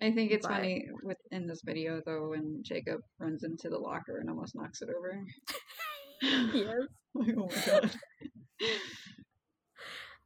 [0.00, 3.78] I think it's but- funny with in this video though when Jacob runs into the
[3.78, 5.22] locker and almost knocks it over.
[6.22, 6.68] Yes.
[7.16, 7.90] Oh my god.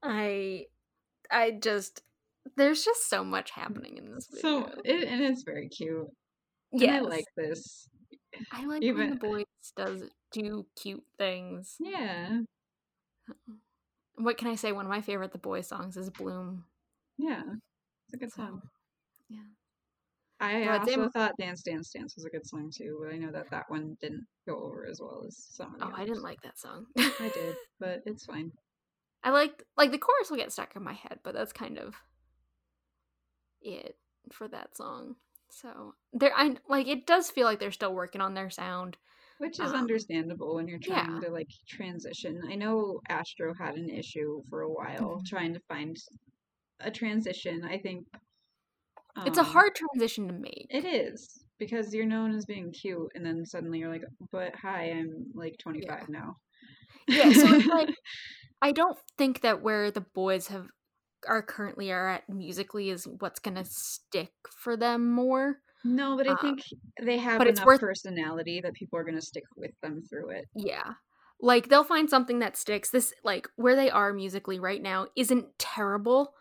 [0.02, 0.66] I
[1.31, 2.02] I just
[2.57, 4.64] there's just so much happening in this video.
[4.66, 6.09] So it and it's very cute.
[6.72, 7.88] Yeah, I like this.
[8.50, 9.44] I like when even- THE BOYZ
[9.76, 10.02] does
[10.33, 11.76] do cute things.
[11.81, 12.40] Yeah.
[14.16, 14.72] What can I say?
[14.72, 16.64] One of my favorite THE BOYZ songs is Bloom.
[17.18, 17.42] Yeah.
[18.07, 18.62] It's a good So, song.
[19.28, 19.38] yeah.
[20.42, 23.33] I But also thought Dance Dance Dance was a good song too, but I know
[23.33, 26.22] that that one didn't go over as well as some of the Oh, I didn't
[26.22, 26.87] like that song.
[27.18, 28.52] I did, but it's fine.
[29.24, 31.96] I liked like the chorus will get stuck in my head, but that's kind of
[33.61, 33.98] it
[34.31, 35.16] for that song.
[35.50, 38.96] So there, I like it does feel like they're still working on their sound.
[39.37, 41.07] Which is Um, understandable when you're yeah.
[41.07, 42.40] trying to like transition.
[42.48, 45.26] I know Astro had an issue for a while Mhm.
[45.26, 45.94] trying to find
[46.81, 47.64] a transition.
[47.64, 48.07] I think
[49.27, 50.66] it's a um, hard transition to make.
[50.70, 54.90] It is because you're known as being cute, and then suddenly you're like, "But hi,
[54.90, 56.37] I'm like 25 now."
[57.09, 57.90] Yeah, so it's like
[58.62, 60.66] I don't think that where THE BOYZ have
[61.29, 65.59] are currently are at musically is what's gonna stick for them more.
[65.85, 66.61] no, but I um, think
[67.03, 70.03] they have but it's enough worth- personality that people are going to stick with them
[70.09, 70.44] through it.
[70.55, 70.92] Yeah.
[71.40, 72.90] Like they'll find something that sticks.
[72.90, 76.35] This like where they are musically right now isn't terrible.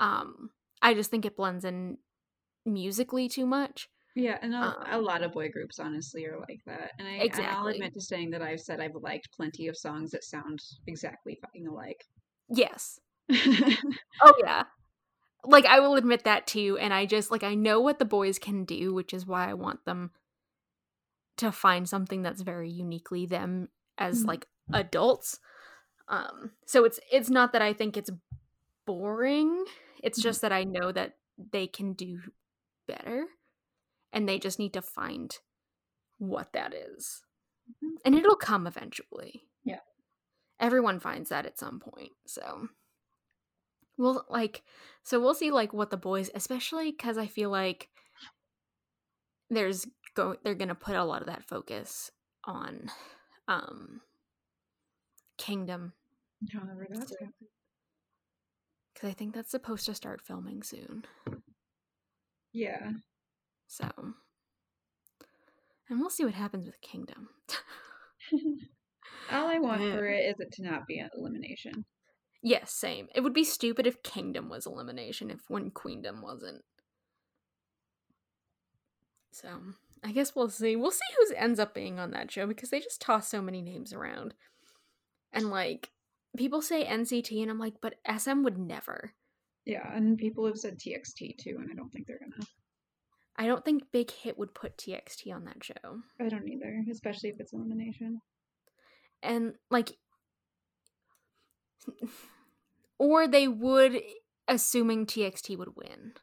[0.00, 0.50] Um
[0.82, 1.98] I just think it blends in
[2.68, 3.88] musically too much.
[4.14, 6.90] Yeah, and a, a Um, lot of boy groups honestly are like that.
[6.98, 10.10] And I, and I'll admit to saying that I've said I've liked plenty of songs
[10.10, 12.02] that sound exactly fucking alike.
[12.48, 13.00] Yes.
[14.22, 14.64] Oh yeah.
[15.44, 18.40] Like I will admit that too and I just like I know what THE BOYZ
[18.40, 20.10] can do, which is why I want them
[21.36, 24.26] to find something that's very uniquely them as Mhm.
[24.26, 25.38] like adults.
[26.08, 28.10] Um so it's it's not that I think it's
[28.86, 29.64] boring.
[30.02, 30.22] It's Mhm.
[30.22, 32.20] just that I know that they can do
[32.88, 33.26] better
[34.12, 35.38] and they just need to find
[36.18, 37.22] what that is.
[37.84, 37.96] Mhm.
[38.04, 39.44] And it'll come eventually.
[39.64, 39.80] Yeah.
[40.58, 42.12] Everyone finds that at some point.
[42.26, 42.68] So
[43.96, 44.62] we'll like
[45.04, 47.88] so we'll see like what THE BOYZ especially cuz I feel like
[49.50, 52.10] there's go they're going to put a lot of that focus
[52.44, 52.90] on
[53.48, 54.00] um
[55.36, 55.92] Kingdom
[56.52, 57.50] However, that's So- happening.
[58.94, 61.04] cuz I think that's supposed to start filming soon.
[62.52, 62.92] Yeah.
[63.66, 63.88] So,
[65.88, 67.28] and we'll see what happens with Kingdom.
[69.30, 71.84] All I want for it is it to not be an elimination.
[72.42, 73.08] Yes, same.
[73.14, 76.62] It would be stupid if Kingdom was elimination if when Queendom wasn't.
[79.32, 79.48] So,
[80.02, 80.76] I guess we'll see.
[80.76, 83.60] We'll see who ends up being on that show because they just toss so many
[83.60, 84.34] names around.
[85.32, 85.90] And like
[86.36, 89.12] people say NCT and I'm like, but SM would never.
[89.68, 92.42] Yeah, and people have said TXT too, and I don't think they're gonna.
[93.36, 96.00] I don't think Big Hit would put TXT on that show.
[96.18, 98.22] I don't either, especially if it's elimination.
[99.22, 99.92] And like
[102.98, 104.00] or they would
[104.48, 106.14] assuming TXT would win.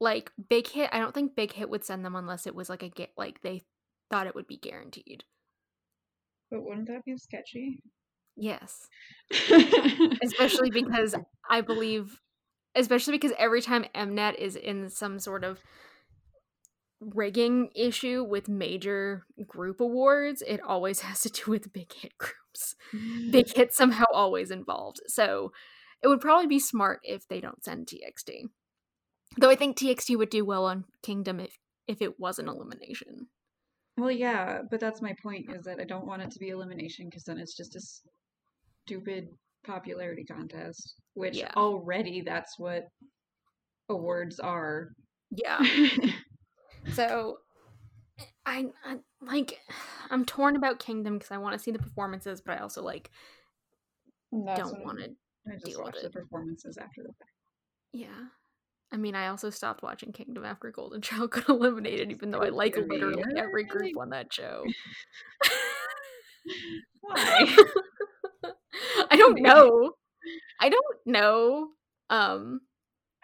[0.00, 2.82] Like Big Hit, I don't think Big Hit would send them unless it was like
[2.82, 3.62] a get like they
[4.10, 5.22] thought it would be guaranteed.
[6.50, 7.84] But wouldn't that be sketchy?
[8.36, 8.88] Yes.
[10.22, 11.14] especially because
[11.48, 12.20] I believe
[12.74, 15.60] especially because every time Mnet is in some sort of
[17.00, 22.74] rigging issue with major group awards, it always has to do with big hit groups.
[23.30, 23.56] Big mm.
[23.56, 25.00] hit somehow always involved.
[25.06, 25.52] So
[26.02, 28.44] it would probably be smart if they don't send TXT.
[29.38, 33.28] Though I think TXT would do well on Kingdom if if it was an elimination.
[33.98, 37.06] Well, yeah, but that's my point is that I don't want it to be elimination
[37.06, 37.80] because then it's just a
[38.86, 39.28] stupid
[39.64, 41.52] popularity contest, which yeah.
[41.56, 42.88] already that's what
[43.88, 44.92] awards are.
[45.30, 45.60] Yeah.
[46.92, 47.38] so
[48.44, 49.58] I, I like
[50.10, 53.10] I'm torn about Kingdom because I want to see the performances, but I also like
[54.32, 55.10] don't want to
[55.64, 57.30] deal with the performances after the fact.
[57.92, 58.08] Yeah.
[58.92, 62.50] I mean, I also stopped watching Kingdom after Golden Child got eliminated, even though I
[62.50, 64.64] like literally every group on that show.
[67.00, 67.56] Why?
[69.10, 69.92] I don't know.
[70.60, 71.68] I don't know.
[72.10, 72.60] Um,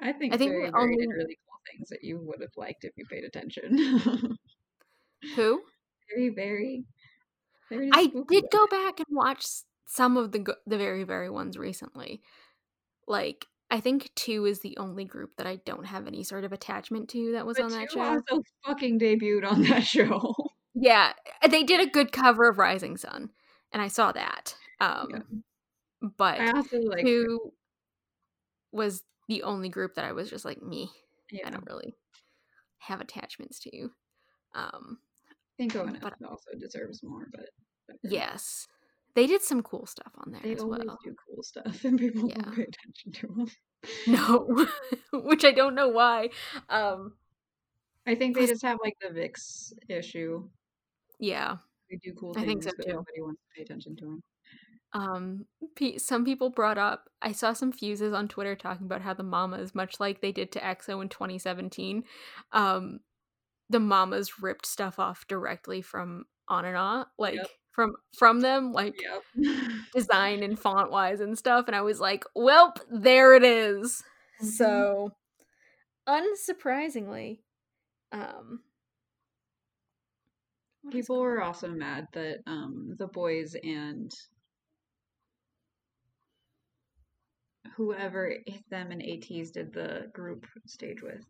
[0.00, 1.06] I think I think very, only...
[1.06, 4.38] really cool things that you would have liked if you paid attention.
[5.36, 5.62] Who?
[6.14, 6.84] Very, very.
[7.68, 9.44] very I did go back and watch
[9.84, 12.22] some of the the VERIVERY ones recently.
[13.06, 16.52] Like I think TOO is the only group that I don't have any sort of
[16.54, 18.00] attachment to that was but on that show.
[18.00, 20.34] Also, fucking debuted on that show.
[20.74, 21.12] Yeah,
[21.46, 23.30] they did a good cover of Rising Sun,
[23.72, 24.54] and I saw that.
[24.80, 26.08] Um, yeah.
[26.16, 27.52] But I also like TOO
[28.72, 30.90] was the only group that I was just like me.
[31.30, 31.46] Yeah.
[31.46, 31.94] I don't really
[32.78, 33.76] have attachments to.
[33.76, 33.90] You.
[34.54, 34.98] Um,
[35.30, 37.46] I think ONF but, also deserves more, but
[38.02, 38.66] yes,
[39.14, 40.98] they did some cool stuff on there they as always well.
[41.04, 42.36] Do cool stuff, and people yeah.
[42.36, 43.48] don't pay attention to them.
[44.06, 44.66] No,
[45.12, 46.30] which I don't know why.
[46.68, 47.14] Um,
[48.06, 50.48] I think they just have like the VIXX issue.
[51.18, 51.56] Yeah,
[51.90, 52.92] they do cool things, I think so too.
[52.92, 54.22] nobody wants to pay attention to them
[54.94, 55.44] um
[55.98, 59.74] some people brought up i saw some fuses on twitter talking about how the mamas
[59.74, 62.04] much like they did to exo in 2017
[62.52, 63.00] um
[63.68, 67.46] the mamas ripped stuff off directly from on and on like yep.
[67.72, 69.56] from from them like yep.
[69.94, 74.02] design and font wise and stuff and i was like welp there it is.
[74.40, 74.46] Mm-hmm.
[74.46, 75.12] so
[76.08, 77.40] unsurprisingly
[78.12, 78.60] um
[80.90, 84.14] people were also mad that um THE BOYZ and
[87.78, 88.34] whoever
[88.70, 91.24] them and ATEEZ did the group stage with.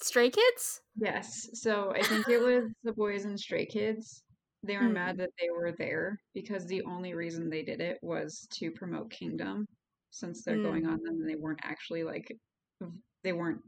[0.00, 0.80] Stray Kids?
[0.96, 1.50] Yes.
[1.52, 4.22] So I think it was THE BOYZ and Stray Kids.
[4.62, 4.94] They were mm.
[4.94, 9.10] mad that they were there because the only reason they did it was to promote
[9.10, 9.66] Kingdom
[10.10, 10.64] since they're mm.
[10.64, 12.34] going on them and they weren't actually like
[13.22, 13.60] they weren't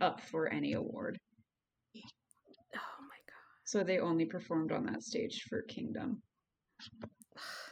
[0.00, 1.18] up for any award.
[1.94, 3.60] Oh my god.
[3.66, 6.22] So they only performed on that stage for Kingdom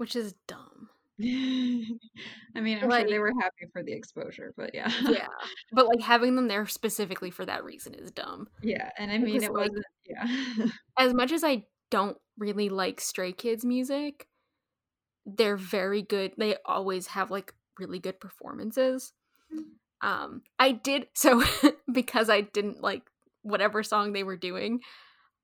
[0.00, 0.88] which is dumb.
[1.20, 4.90] I mean, I'm like, sure they were happy for the exposure, but yeah.
[5.06, 5.26] yeah.
[5.72, 8.48] But like having them there specifically for that reason is dumb.
[8.62, 8.88] Yeah.
[8.96, 10.66] And I mean, because, it wasn't, yeah.
[10.98, 14.26] as much as I don't really like Stray Kids music,
[15.26, 16.32] they're very good.
[16.38, 19.12] They always have like really good performances.
[19.54, 20.08] Mm-hmm.
[20.08, 21.44] Um, I did so
[21.92, 23.02] because I didn't like
[23.42, 24.80] whatever song they were doing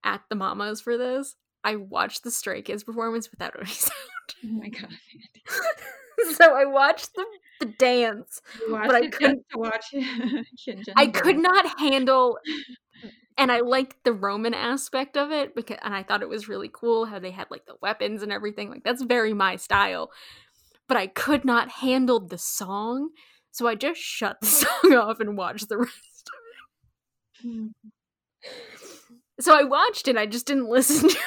[0.03, 1.37] at the Mamas for this.
[1.67, 3.93] I watched the Stray Kids performance without any sound.
[4.45, 4.91] Oh my god.
[6.35, 7.25] so I watched the,
[7.61, 9.87] the dance, but I couldn't watch.
[10.97, 12.39] I could not handle,
[13.39, 16.69] and I liked the Roman aspect of it because, and I thought it was really
[16.73, 18.69] cool how they had like the weapons and everything.
[18.69, 20.11] Like that's very my style.
[20.89, 23.11] But I could not handle the song,
[23.53, 26.31] so I just shut the song off and watched the rest
[27.43, 27.49] of it.
[27.49, 27.67] Hmm.
[29.41, 30.17] So I watched it.
[30.17, 31.23] I just didn't listen to it.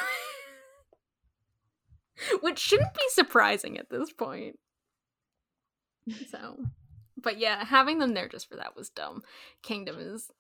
[2.42, 4.58] which shouldn't be surprising at this point.
[6.30, 6.58] So,
[7.18, 9.22] but yeah, having them there just for that was dumb.
[9.62, 10.32] Kingdom is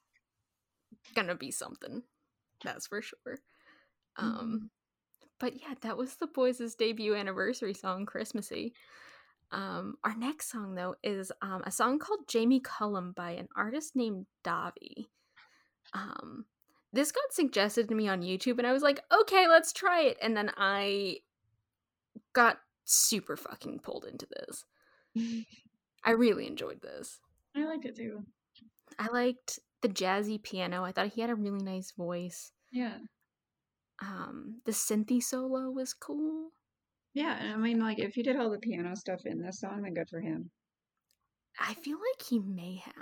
[1.15, 2.03] gonna be something.
[2.63, 3.39] That's for sure.
[4.17, 4.65] Um mm-hmm.
[5.39, 8.73] but yeah, that was THE BOYZ' debut anniversary song, Christmassy.
[9.51, 13.95] Um, our next song though is um, a song called Jamie Cullum by an artist
[13.95, 15.07] named Davi.
[15.93, 16.45] Um,
[16.93, 20.17] this got suggested to me on YouTube, and I was like, okay, let's try it.
[20.21, 21.17] And then I
[22.33, 24.65] got super fucking pulled into this.
[26.03, 27.19] I really enjoyed this.
[27.55, 28.23] I liked it too.
[28.97, 30.83] I liked the jazzy piano.
[30.83, 32.51] I thought he had a really nice voice.
[32.71, 32.97] Yeah.
[34.01, 36.51] Um, the synthy solo was cool.
[37.13, 39.93] Yeah, I mean, like if he did all the piano stuff in this song, then
[39.93, 40.51] good for him.
[41.59, 42.93] I feel like he may have.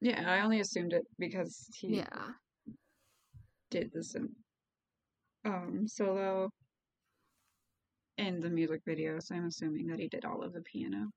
[0.00, 2.28] Yeah, I only assumed it because he yeah
[3.70, 4.16] did this
[5.44, 6.50] um solo
[8.20, 11.08] in the music video, so I'm assuming that he did all of the piano.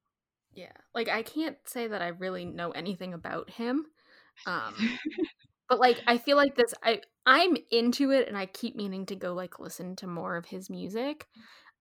[0.53, 0.71] Yeah.
[0.93, 3.85] Like I can't say that I really know anything about him.
[4.45, 4.73] Um
[5.69, 9.15] but like I feel like this I I'm into it and I keep meaning to
[9.15, 11.27] go like listen to more of his music.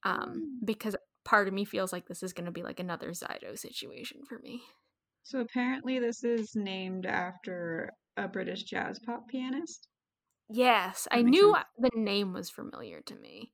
[0.04, 0.66] Um mm.
[0.66, 4.22] because part of me feels like this is going to be like another Xydo situation
[4.28, 4.62] for me.
[5.22, 9.86] So apparently this is named after a British jazz pop pianist.
[10.50, 11.66] Yes, that I knew sense.
[11.78, 13.52] the name was familiar to me.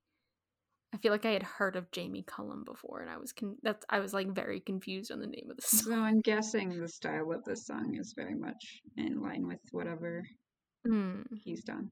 [0.92, 3.84] I feel like I had heard of Jamie Cullum before, and I was con- that's
[3.90, 5.92] I was like very confused on the name of the song.
[5.92, 10.24] So I'm guessing the style of this song is very much in line with whatever
[10.86, 11.24] mm.
[11.44, 11.90] he's done.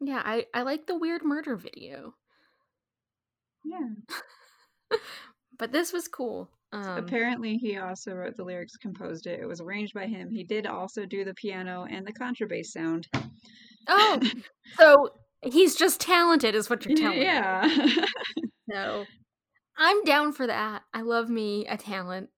[0.00, 2.14] Yeah, I I like the weird murder video.
[3.64, 3.88] Yeah,
[5.58, 6.50] but this was cool.
[6.72, 9.40] Um, apparently, he also wrote the lyrics, composed it.
[9.40, 10.30] It was arranged by him.
[10.30, 13.08] He did also do the piano and the contrabass sound.
[13.88, 14.20] Oh,
[14.78, 15.10] so
[15.42, 17.66] he's just talented, is what you're telling yeah.
[17.66, 17.94] me.
[17.94, 18.04] Yeah.
[18.70, 19.04] so
[19.76, 20.82] I'm down for that.
[20.92, 22.30] I love me a talent,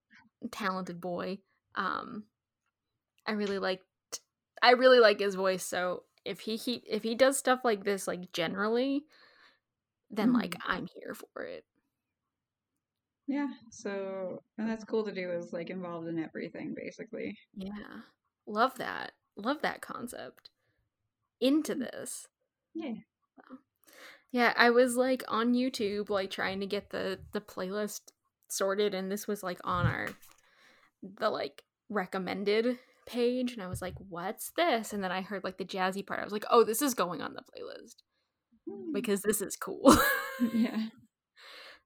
[0.51, 1.39] talented boy.
[1.75, 2.25] Um,
[3.27, 3.81] I really like,
[4.63, 5.65] I really like his voice.
[5.65, 9.05] So if he, he if he does stuff like this, like generally,
[10.11, 10.35] then mm.
[10.35, 11.65] like I'm here for it.
[13.27, 13.49] Yeah.
[13.71, 17.39] So and that's cool to do is like involved in everything basically.
[17.55, 18.03] Yeah.
[18.47, 19.13] Love that.
[19.37, 20.51] Love that concept
[21.41, 21.91] into mm.
[21.91, 22.27] this.
[22.75, 22.95] Yeah.
[24.33, 28.01] Yeah, I was like on YouTube like trying to get the the playlist
[28.49, 30.09] sorted and this was like on our
[31.03, 35.59] the like recommended page and I was like, "What's this?" And then I heard like
[35.59, 36.21] the jazzy part.
[36.21, 37.97] I was like, "Oh, this is going on the playlist."
[38.68, 38.93] Mm.
[38.93, 39.97] Because this is cool.
[40.55, 40.87] yeah.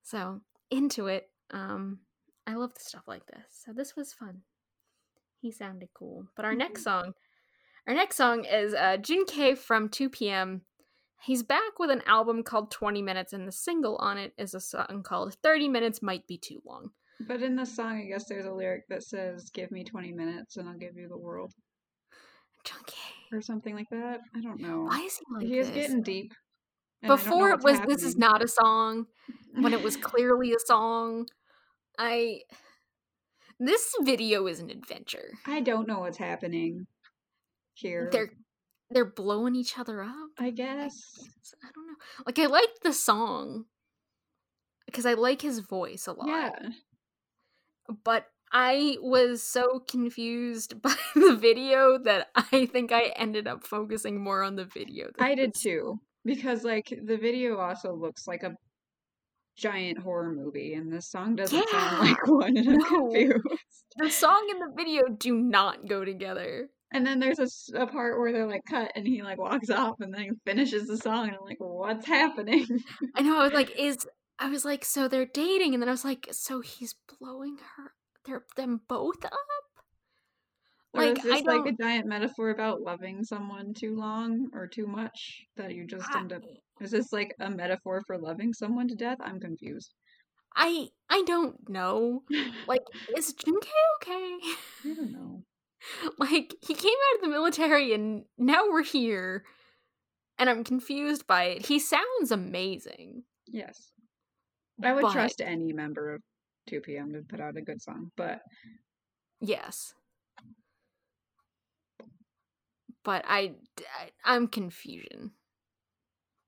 [0.07, 1.31] So, into it.
[1.51, 2.01] Um
[2.47, 3.63] I love the stuff like this.
[3.65, 4.43] So this was fun.
[5.41, 6.27] He sounded cool.
[6.37, 6.59] But our mm-hmm.
[6.59, 7.15] next song
[7.87, 9.27] our next song is uh, Jun.
[9.27, 10.63] K from 2PM.
[11.23, 14.61] He's back with an album called 20 Minutes, and the single on it is a
[14.61, 16.91] song called 30 Minutes Might Be Too Long.
[17.21, 20.57] But in the song, I guess there's a lyric that says, Give me 20 minutes
[20.57, 21.53] and I'll give you the world.
[22.65, 22.81] Jun.
[22.87, 22.95] K.
[23.33, 24.21] Or something like that.
[24.35, 24.85] I don't know.
[24.85, 26.33] Why is he like He is getting deep.
[27.03, 27.97] Before it was, happening.
[27.97, 29.07] This is not a song.
[29.55, 31.27] When it was clearly a song.
[31.99, 32.41] I.
[33.61, 35.33] This video is an adventure.
[35.47, 36.87] I don't know what's happening
[37.75, 38.09] here.
[38.11, 38.31] They're
[38.95, 40.31] they're blowing each other up.
[40.39, 41.19] I guess.
[41.63, 41.95] I don't know.
[42.25, 43.67] Like I like the song
[44.87, 46.29] because I like his voice a lot.
[46.29, 46.69] Yeah.
[48.05, 54.23] But I was so confused by the video that I think I ended up focusing
[54.23, 55.11] more on the video.
[55.19, 56.01] I did too.
[56.25, 58.55] Because like the video also looks like a
[59.57, 61.81] giant horror movie and the song doesn't yeah.
[61.91, 62.85] sound like one and I'm no.
[62.85, 63.45] confused.
[63.99, 66.69] The song and the video do not go together.
[66.95, 69.97] And then there's a, a, part where they're like cut and he like walks off
[70.01, 72.65] and then finishes the song and I'm like, what's happening?
[73.17, 73.37] I know.
[73.37, 74.07] I was like, is
[74.39, 77.93] I was like, so they're dating, and then I was like, so he's blowing her,
[78.25, 79.33] they're them both up.
[80.93, 84.87] Or like, is this like a giant metaphor about loving someone too long or too
[84.87, 86.43] much that you just I, end up?
[86.81, 89.19] Is this like a metaphor for loving someone to death?
[89.21, 89.93] I'm confused.
[90.55, 92.23] I I don't know.
[92.69, 92.83] like,
[93.17, 93.55] is Jun.
[93.61, 93.69] K
[94.03, 94.39] okay?
[94.85, 95.43] I don't know.
[96.19, 99.45] Like, he came out of the military and now we're here.
[100.39, 101.67] And I'm confused by it.
[101.67, 103.23] He sounds amazing.
[103.47, 103.93] Yes.
[104.83, 106.23] I would but, trust any member of
[106.71, 108.41] 2PM to put out a good song, but.
[109.41, 109.95] Yes.
[113.05, 113.53] But I,
[114.01, 115.33] I I'm confusion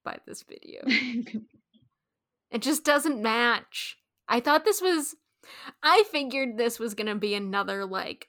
[0.05, 0.81] by this video.
[2.51, 3.99] it just doesn't match.
[4.29, 5.15] I thought this was
[5.83, 8.27] I figured this was to be another like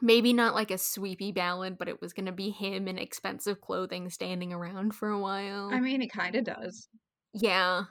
[0.00, 3.60] maybe not like a sweepy ballad, but it was going to be him in expensive
[3.60, 5.70] clothing standing around for a while.
[5.72, 6.88] I mean, it kind of does.
[7.34, 7.84] Yeah.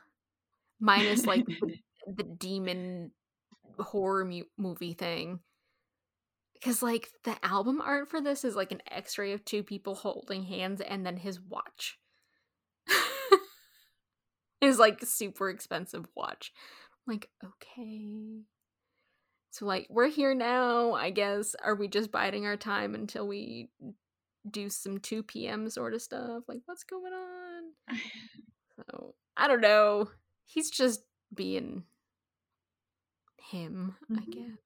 [0.80, 1.78] Minus like the,
[2.08, 3.12] the demon
[3.80, 5.40] horror mu- movie thing
[6.54, 10.44] because like the album art for this is like an x-ray of two people holding
[10.44, 12.00] hands and then his watch
[14.62, 16.52] his like super expensive watch
[17.08, 18.42] I'm like okay
[19.58, 23.70] so like we're here now i guess are we just biding our time until we
[24.50, 26.44] do some 2 p.m sort of stuff?
[26.48, 27.98] Like what's going on?
[28.78, 30.10] So i don't know.
[30.46, 31.02] He's just
[31.34, 31.84] being
[33.52, 34.32] him i Mhm.
[34.32, 34.58] guess.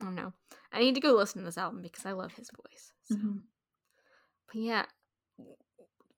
[0.00, 0.32] I don't know.
[0.72, 3.14] I need to go listen to this album because i love his voice so.
[3.16, 3.42] Mhm.
[4.46, 4.86] but yeah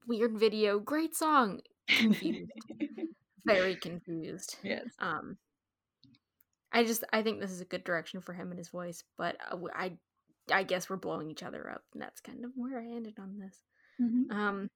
[0.06, 1.60] weird video great song.
[1.88, 2.50] Confused.
[3.44, 4.56] Very confused.
[4.62, 4.86] Yes.
[5.00, 5.36] um
[6.72, 9.36] i just i think this is a good direction for him and his voice but
[9.74, 9.92] I
[10.50, 13.38] I guess we're blowing each other up and that's kind of where i ended on
[13.38, 13.56] this
[14.00, 14.30] Mhm.
[14.32, 14.70] um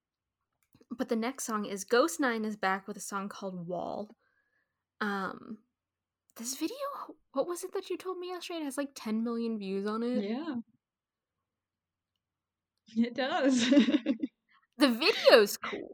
[0.97, 4.15] but the next song is ghost nine is back with a song called wall
[5.01, 5.59] um
[6.37, 6.77] this video
[7.33, 10.03] what was it that you told me yesterday it has like 10 million views on
[10.03, 10.55] it Yeah.
[12.97, 13.69] It does.
[14.79, 15.89] the video's cool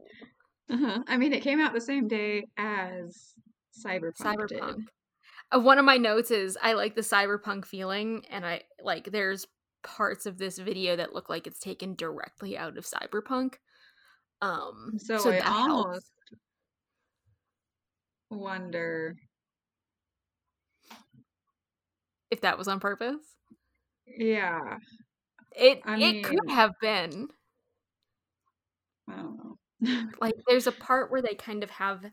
[0.69, 1.03] uh-huh.
[1.07, 3.33] I mean, it came out the same day as
[3.85, 4.59] Cyberpunk, did.
[4.61, 4.75] cyberpunk uh,
[5.59, 9.45] one of my notes is i like the cyberpunk feeling and i like there's
[9.83, 13.55] parts of this video that look like it's taken directly out of cyberpunk
[14.41, 15.89] um So, so I that helps.
[15.89, 16.11] almost
[18.29, 19.15] wonder.
[22.31, 23.37] if that was on purpose
[24.05, 24.77] Yeah,
[25.55, 27.29] it I it could have been
[29.07, 29.57] I don't know.
[30.21, 32.05] like there's a part where they kind of have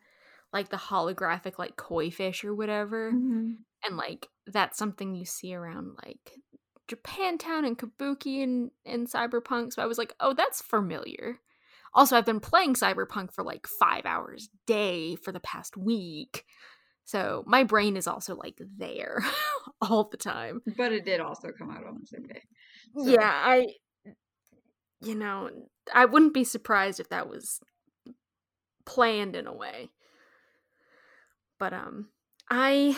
[0.52, 3.56] like the holographic like koi fish or whatever Mhm.
[3.86, 6.32] and like that's something you see around like
[6.88, 9.72] Japantown and Kabuki and and Cyberpunk.
[9.72, 11.38] So I was like, oh, that's familiar.
[11.94, 16.44] Also, I've been playing Cyberpunk for like five hours a day for the past week.
[17.04, 19.22] So my brain is also like there
[19.80, 20.62] all the time.
[20.76, 22.42] But it did also come out on the same day.
[22.96, 23.68] So- Yeah, I
[25.00, 25.48] you know,
[25.94, 27.60] I wouldn't be surprised if that was
[28.84, 29.90] planned in a way.
[31.60, 32.08] But um
[32.50, 32.96] I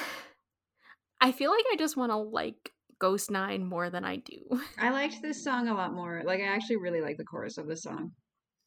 [1.21, 4.39] I feel like I just want to like Ghost 9 more than I do.
[4.79, 6.23] I liked this song a lot more.
[6.25, 8.13] Like, I actually really like the chorus of this song.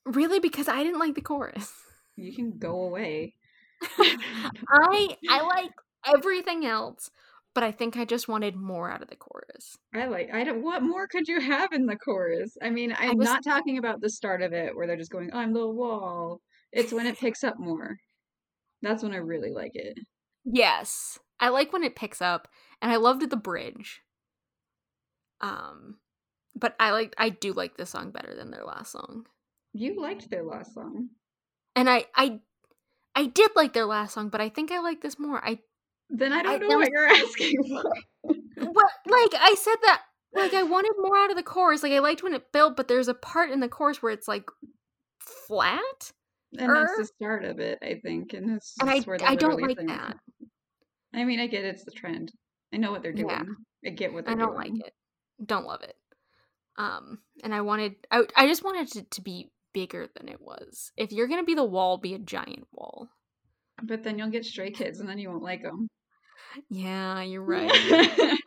[0.05, 1.71] Really because I didn't like the chorus.
[2.17, 3.33] You can go away.
[3.97, 5.71] I I like
[6.05, 7.09] everything else,
[7.53, 9.77] but I think I just wanted more out of the chorus.
[9.93, 10.29] I like.
[10.33, 10.61] I don't.
[10.63, 12.55] What more could you have in the chorus?
[12.61, 15.29] I mean, I'm just- not talking about the start of it where they're just going,
[15.33, 16.41] "I'm the wall."
[16.71, 17.97] It's when it picks up more.
[18.81, 19.97] That's when I really like it.
[20.45, 21.17] Yes.
[21.39, 22.47] I like when it picks up
[22.81, 24.01] and I loved the bridge.
[25.41, 25.97] Um
[26.55, 29.25] but I like I do like this song better than their last song.
[29.73, 31.09] You liked their last song.
[31.75, 32.39] And I I
[33.15, 35.43] I did like their last song, but I think I like this more.
[35.45, 35.59] I
[36.09, 37.83] Then I don't I- know what you're asking for.
[38.57, 40.01] well, like I said that
[40.33, 41.83] like I wanted more out of the chorus.
[41.83, 44.27] Like I liked when it built, but there's a part in the chorus where it's
[44.27, 44.45] like
[45.19, 46.11] flat,
[46.59, 46.95] And that's Er.
[46.97, 48.33] the start of it, I think.
[48.33, 50.17] And that's, and I where they're I don't like that.
[51.13, 52.31] I mean, I get it's the trend.
[52.73, 53.29] I know what they're doing.
[53.29, 53.89] Yeah.
[53.89, 54.43] I get what they're doing.
[54.43, 54.93] I don't like it.
[55.45, 55.95] Don't love it.
[56.77, 60.91] Um, and I wanted, I, I just wanted it to be bigger than it was.
[60.97, 63.07] If you're gonna be the wall, be a giant wall.
[63.81, 65.87] But then you'll get stray kids, and then you won't like them.
[66.69, 67.71] Yeah, you're right.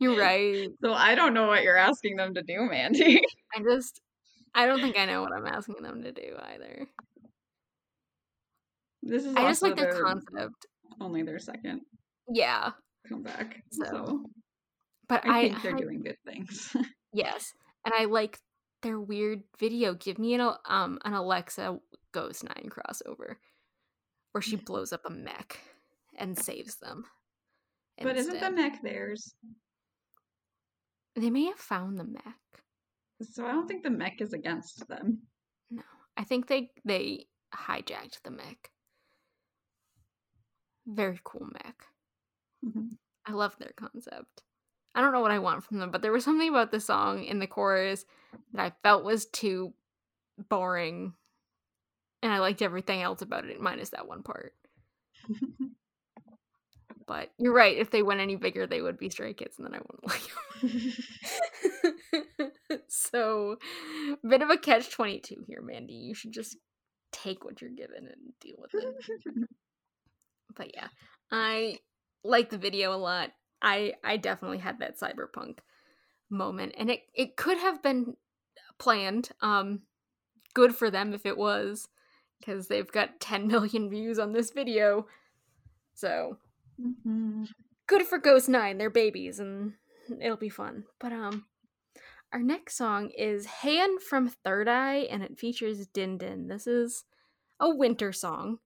[0.00, 0.68] You're right.
[0.82, 3.22] so I don't know what you're asking them to do, Mandy.
[3.54, 4.00] I just,
[4.54, 6.86] I don't think I know what I'm asking them to do either.
[9.02, 10.66] this is I just like the their- concept.
[11.00, 11.82] only their second
[12.28, 12.72] Yeah,
[13.08, 13.62] comeback.
[13.70, 14.24] So, So,
[15.08, 16.74] but I I, think they're I- doing good things.
[17.12, 17.52] yes,
[17.84, 18.38] and I like
[18.82, 19.94] their weird video.
[19.94, 21.78] Give me an um an Alexa
[22.12, 23.36] Ghost Nine crossover,
[24.32, 25.58] where she blows up a mech
[26.18, 27.04] and saves them.
[28.02, 29.34] but isn't the mech theirs?
[31.16, 32.36] They may have found the mech.
[33.22, 35.18] So I don't think the mech is against them.
[35.70, 35.82] No.
[36.16, 38.70] I think they they hijacked the mech.
[40.86, 41.86] Very cool mech.
[42.64, 42.96] Mhm.
[43.26, 44.42] I love their concept.
[44.94, 47.24] I don't know what I want from them, but there was something about the song
[47.24, 48.04] in the chorus
[48.52, 49.74] that I felt was too
[50.48, 51.14] boring.
[52.22, 54.54] And I liked everything else about it, minus that one part.
[57.10, 59.74] But you're right, if they went any bigger, they would be stray kids, and then
[59.74, 60.06] I wouldn't
[62.22, 62.82] like them.
[62.88, 63.56] so,
[64.22, 65.94] bit of a catch 22 here, Mandy.
[65.94, 66.56] You should just
[67.10, 68.94] take what you're given and deal with it.
[70.56, 70.86] but yeah,
[71.32, 71.78] I
[72.22, 73.30] like the video a lot.
[73.60, 75.58] I I definitely had that cyberpunk
[76.30, 78.14] moment, and it it could have been
[78.78, 79.30] planned.
[79.42, 79.80] Um,
[80.54, 81.88] good for them if it was,
[82.38, 85.08] because they've got 10 million views on this video.
[85.92, 86.36] So
[86.80, 87.44] Mm-hmm.
[87.86, 88.78] Good for Ghost Nine.
[88.78, 89.74] They're babies, and
[90.20, 90.84] it'll be fun.
[90.98, 91.46] But um,
[92.32, 96.48] our next song is "Hand from Third Eye," and it features Din Din.
[96.48, 97.04] This is
[97.58, 98.58] a winter song.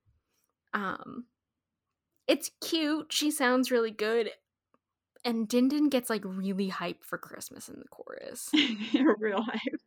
[0.72, 1.26] Um,
[2.26, 3.12] it's cute.
[3.12, 4.30] She sounds really good.
[5.24, 8.50] And Din Din gets like really hype for Christmas in the chorus.
[9.18, 9.80] Real hype.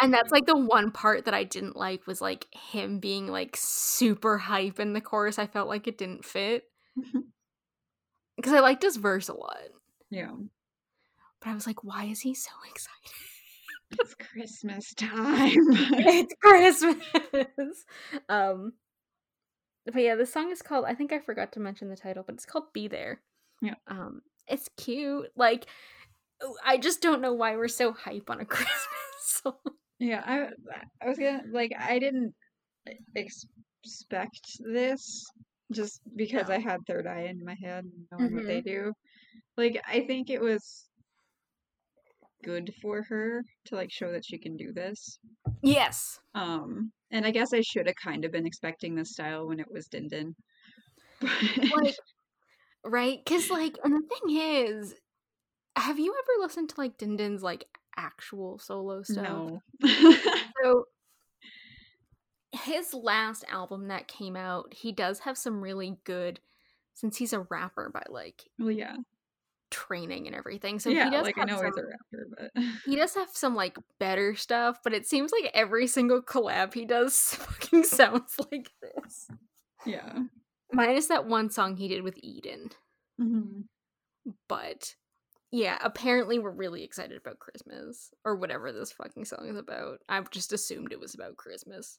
[0.00, 3.56] And that's like the one part that I didn't like was like him being like
[3.58, 5.38] super hype in the chorus.
[5.38, 6.64] I felt like it didn't fit.
[8.36, 9.58] Because I liked his verse a lot.
[10.10, 10.32] Yeah.
[11.40, 13.12] But I was like, why is he so excited?
[13.92, 15.56] It's Christmas time.
[15.56, 17.84] it's Christmas.
[18.28, 18.72] um
[19.86, 22.34] but yeah, the song is called I think I forgot to mention the title, but
[22.36, 23.20] it's called Be There.
[23.60, 23.74] Yeah.
[23.88, 25.30] Um it's cute.
[25.36, 25.66] Like
[26.64, 28.86] I just don't know why we're so hype on a Christmas
[29.30, 29.54] song.
[29.98, 30.48] yeah, I
[31.04, 32.34] I was gonna like I didn't
[33.16, 33.46] ex-
[33.84, 34.40] expect
[34.72, 35.24] this
[35.72, 36.54] just because No.
[36.54, 38.46] I had third eye in my head and knowing what Mm-hmm.
[38.46, 38.92] they do.
[39.56, 40.88] Like I think it was
[42.42, 45.18] good for her to like show that she can do this.
[45.62, 46.18] Yes.
[46.34, 49.70] Um and I guess I should have kind of been expecting this style when it
[49.70, 50.34] was Din Din.
[51.76, 51.96] Like
[52.84, 53.18] right?
[53.26, 54.94] Cause like and the thing is,
[55.76, 57.66] have you ever listened to like Din Din's like
[57.96, 59.24] actual solo stuff?
[59.24, 59.62] no.
[60.62, 60.84] So
[62.52, 66.40] his last album that came out, he does have some really good
[66.94, 68.96] since he's a rapper by like well yeah.
[69.70, 70.78] training and everything.
[70.78, 73.30] So yeah, he does like I know some, he's a rapper, but he does have
[73.32, 78.36] some like better stuff, but it seems like every single collab he does fucking sounds
[78.50, 79.28] like this.
[79.86, 80.18] yeah.
[80.72, 82.70] Minus that one song he did with Eden.
[83.18, 83.62] hmm
[84.48, 84.94] But
[85.52, 89.98] yeah, apparently we're really excited about Christmas or whatever this fucking song is about.
[90.08, 91.98] I've just assumed it was about Christmas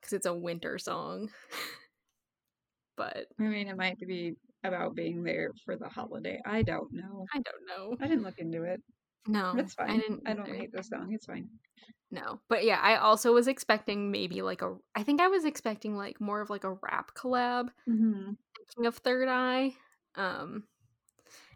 [0.00, 1.30] because it's a winter song.
[2.96, 6.40] but I mean, it might be about being there for the holiday.
[6.46, 7.26] I don't know.
[7.34, 7.96] I don't know.
[8.00, 8.82] I didn't look into it.
[9.26, 9.90] No, That's fine.
[9.90, 10.22] I didn't.
[10.26, 10.56] I don't either.
[10.56, 11.12] hate this song.
[11.12, 11.48] It's fine.
[12.10, 14.76] No, but yeah, I also was expecting maybe like a.
[14.94, 17.68] I think I was expecting like more of like a rap collab.
[17.88, 18.32] Mm-hmm.
[18.74, 19.74] King of Third Eye,
[20.16, 20.64] um,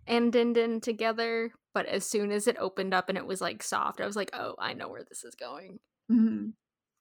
[0.06, 1.52] and Din Din together.
[1.72, 4.30] But as soon as it opened up and it was like soft, I was like,
[4.32, 5.80] oh, I know where this is going.
[6.10, 6.50] Mm-hmm.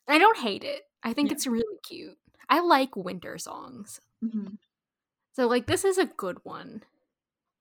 [0.07, 0.81] I don't hate it.
[1.03, 1.35] I think Yeah.
[1.35, 2.17] it's really cute.
[2.49, 3.99] I like winter songs.
[4.23, 4.55] Mm-hmm.
[5.35, 6.83] So like this is a good one.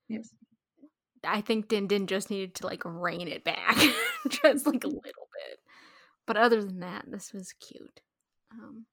[0.09, 0.31] Yes.
[1.25, 3.77] I think Din Din just needed to like rein it back
[4.29, 5.59] just like a little bit.
[6.27, 8.01] But other than that, this was cute.
[8.53, 8.87] Um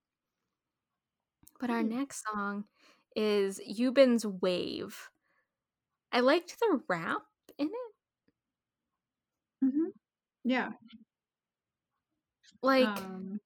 [1.60, 2.66] but our next song
[3.16, 5.10] is Eubin's Wave.
[6.12, 7.22] I liked the rap
[7.58, 9.66] in it.
[9.66, 9.90] Mm-hmm.
[10.44, 10.70] Yeah.
[12.62, 13.40] Like um,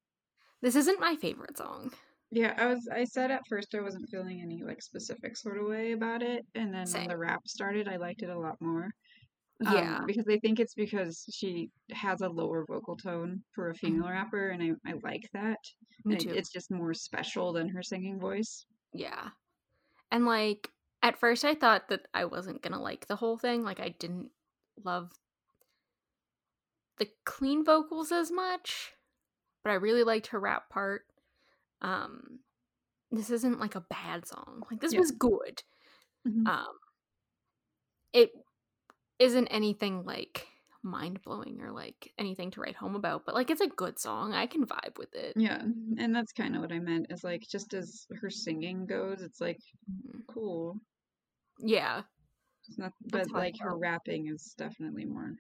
[0.62, 1.92] this isn't my favorite song.
[2.32, 2.54] yeah.
[2.58, 2.88] I was.
[2.92, 6.46] I said at first I wasn't feeling any like specific sort of way about it,
[6.56, 7.02] and then Same.
[7.02, 8.90] when the rap started, I liked it a lot more.
[9.66, 10.02] Um, Yeah.
[10.08, 14.50] because I think it's because she has a lower vocal tone for a female rapper,
[14.50, 15.60] and I, I like that.
[16.06, 16.10] Mm-hmm.
[16.10, 16.36] Me And it- too.
[16.36, 18.66] It's just more special than her singing voice.
[18.94, 19.30] Yeah.
[20.12, 20.70] And like
[21.04, 23.64] at first I thought that I wasn't going to like the whole thing.
[23.64, 24.32] Like I didn't
[24.84, 25.12] love
[26.98, 28.94] the clean vocals as much,
[29.64, 31.08] but I really liked her rap part.
[31.82, 32.42] Um
[33.12, 34.64] this isn't like a bad song.
[34.72, 35.00] Like this Yeah.
[35.00, 35.64] was good.
[36.26, 36.48] Mhm.
[36.48, 36.68] Um
[38.14, 38.32] it
[39.20, 40.48] isn't anything like
[40.84, 44.34] mind-blowing or like anything to write home about, but like it's a good song.
[44.34, 45.36] I can vibe with it.
[45.36, 45.62] Yeah,
[45.98, 47.08] and that's kind of what I meant.
[47.10, 50.24] Is like just as her singing goes, it's like Mhm.
[50.28, 50.80] cool.
[51.60, 52.04] Yeah.
[52.68, 55.36] It's not, but like her rapping is definitely more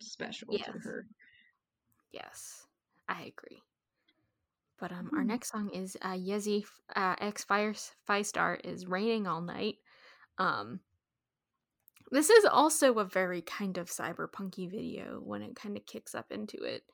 [0.00, 0.66] special Yes.
[0.66, 1.06] for her.
[2.12, 2.66] Yes,
[3.08, 3.62] I agree.
[4.78, 5.26] But um, our Hmm.
[5.26, 7.74] next song is uh, Yezi uh, X Fire
[8.06, 9.76] Five Star is "Raining All Night."
[10.38, 10.80] Um,
[12.10, 16.30] this is also a very kind of cyberpunky video when it kind of kicks up
[16.30, 16.84] into it.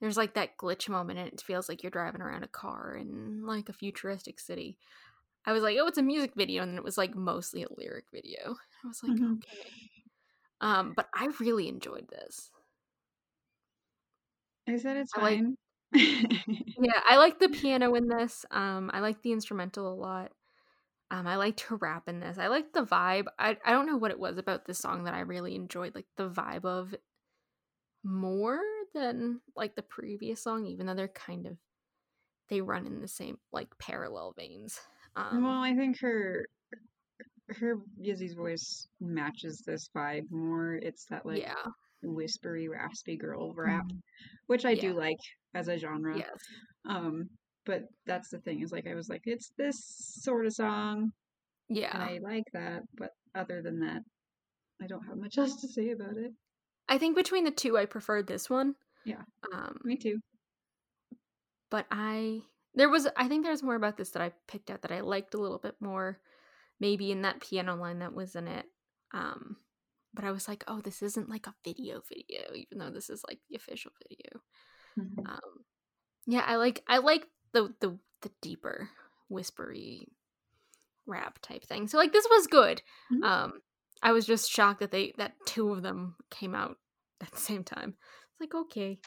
[0.00, 3.44] There's like that glitch moment, and it feels like you're driving around a car in
[3.46, 4.78] like a futuristic city.
[5.46, 7.72] I was like, oh, it's a music video, and then it was like mostly a
[7.76, 8.56] lyric video.
[8.84, 9.36] I was like, Mhm.
[9.38, 9.68] okay.
[10.60, 12.50] Um, but I really enjoyed this.
[14.68, 15.56] I said it's I like- fine.
[16.78, 18.44] Yeah, I like the piano in this.
[18.50, 20.32] Um, I like the instrumental a lot.
[21.10, 22.38] Um, I liked her rap in this.
[22.38, 23.26] I liked the vibe.
[23.38, 26.06] I I don't know what it was about this song that I really enjoyed, like
[26.16, 26.94] the vibe of
[28.02, 28.60] more
[28.94, 31.56] than like the previous song, even though they're kind of
[32.48, 34.80] they run in the same like parallel veins.
[35.16, 36.46] Um, well, I think her
[37.50, 40.74] her Yezi's voice matches this vibe more.
[40.74, 41.54] It's that like yeah,
[42.02, 44.00] whispery, raspy girl rap, Mhm.
[44.46, 45.18] which I do like
[45.54, 46.16] as a genre.
[46.16, 46.30] yes,
[46.86, 47.28] Um,
[47.66, 49.76] but that's the thing is like I was like it's this
[50.22, 51.12] sort of song
[51.68, 51.96] Yeah.
[51.96, 54.02] I like that, but other than that,
[54.82, 56.32] I don't have much else to say about it.
[56.88, 58.74] I think between the two I preferred this one.
[59.04, 59.22] Yeah.
[59.52, 60.18] Um Me too.
[61.70, 62.42] but I
[62.74, 65.34] there was I think there's more about this that I picked out that I liked
[65.34, 66.20] a little bit more
[66.80, 68.66] maybe in that piano line that was in it.
[69.12, 69.56] Um
[70.14, 73.24] but I was like, "Oh, this isn't like a video video even though this is
[73.28, 74.40] like the official video."
[74.98, 75.26] Mhm.
[75.28, 75.64] Um
[76.26, 78.90] yeah, I like I like the the the deeper
[79.28, 80.08] whispery
[81.06, 81.88] rap type thing.
[81.88, 82.82] So like this was good.
[83.12, 83.24] Mhm.
[83.24, 83.62] Um
[84.02, 86.78] I was just shocked that they that two of them came out
[87.22, 87.96] at the same time.
[88.32, 88.98] It's like okay.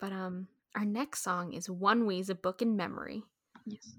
[0.00, 3.22] But um our next song is ONEWE's a Book in Memory.
[3.64, 3.96] Yes.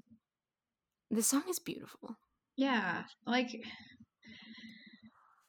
[1.10, 2.18] This song is beautiful.
[2.56, 3.50] Yeah, like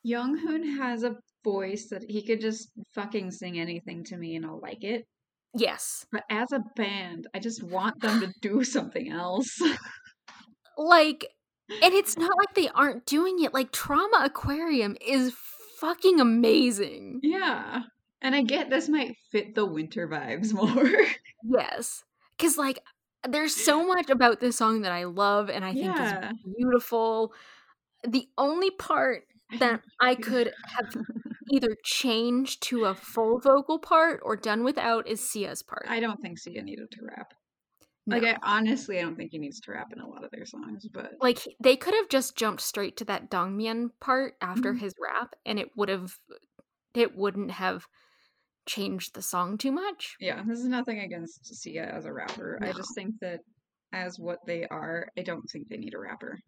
[0.07, 4.61] Yonghoon has a voice that he could just fucking sing anything to me and I'll
[4.61, 5.05] like it.
[5.55, 6.07] Yes.
[6.13, 9.59] But as a band, I just want them to do something else.
[10.77, 11.27] Like
[11.83, 13.53] and it's not like they aren't doing it.
[13.55, 15.35] Like Trauma Aquarium is
[15.81, 17.21] fucking amazing.
[17.23, 17.83] yeah.
[18.23, 20.91] And I get this might fit the winter vibes more.
[21.43, 22.05] Yes.
[22.39, 22.81] Cuz like
[23.29, 26.31] there's so much about this song that I love and I think Yeah.
[26.33, 27.33] is beautiful.
[28.07, 29.25] The only part
[29.59, 30.87] that I could have
[31.53, 35.87] either changed to a full vocal part or done without is CyA's part.
[35.89, 37.35] I don't think CyA needed to rap.
[38.07, 38.19] No.
[38.19, 40.47] Like, I honestly, I don't think he needs to rap in a lot of their
[40.47, 44.79] songs, but like they could have just jumped straight to that Dongmyeong part after Mhm.
[44.81, 46.19] his rap and it would have
[46.95, 47.87] it wouldn't have
[48.69, 50.15] changed the song too much.
[50.21, 52.59] yeah, this is nothing against CyA as a rapper.
[52.63, 53.41] I just think that
[53.93, 56.39] as what they are, I don't think they need a rapper.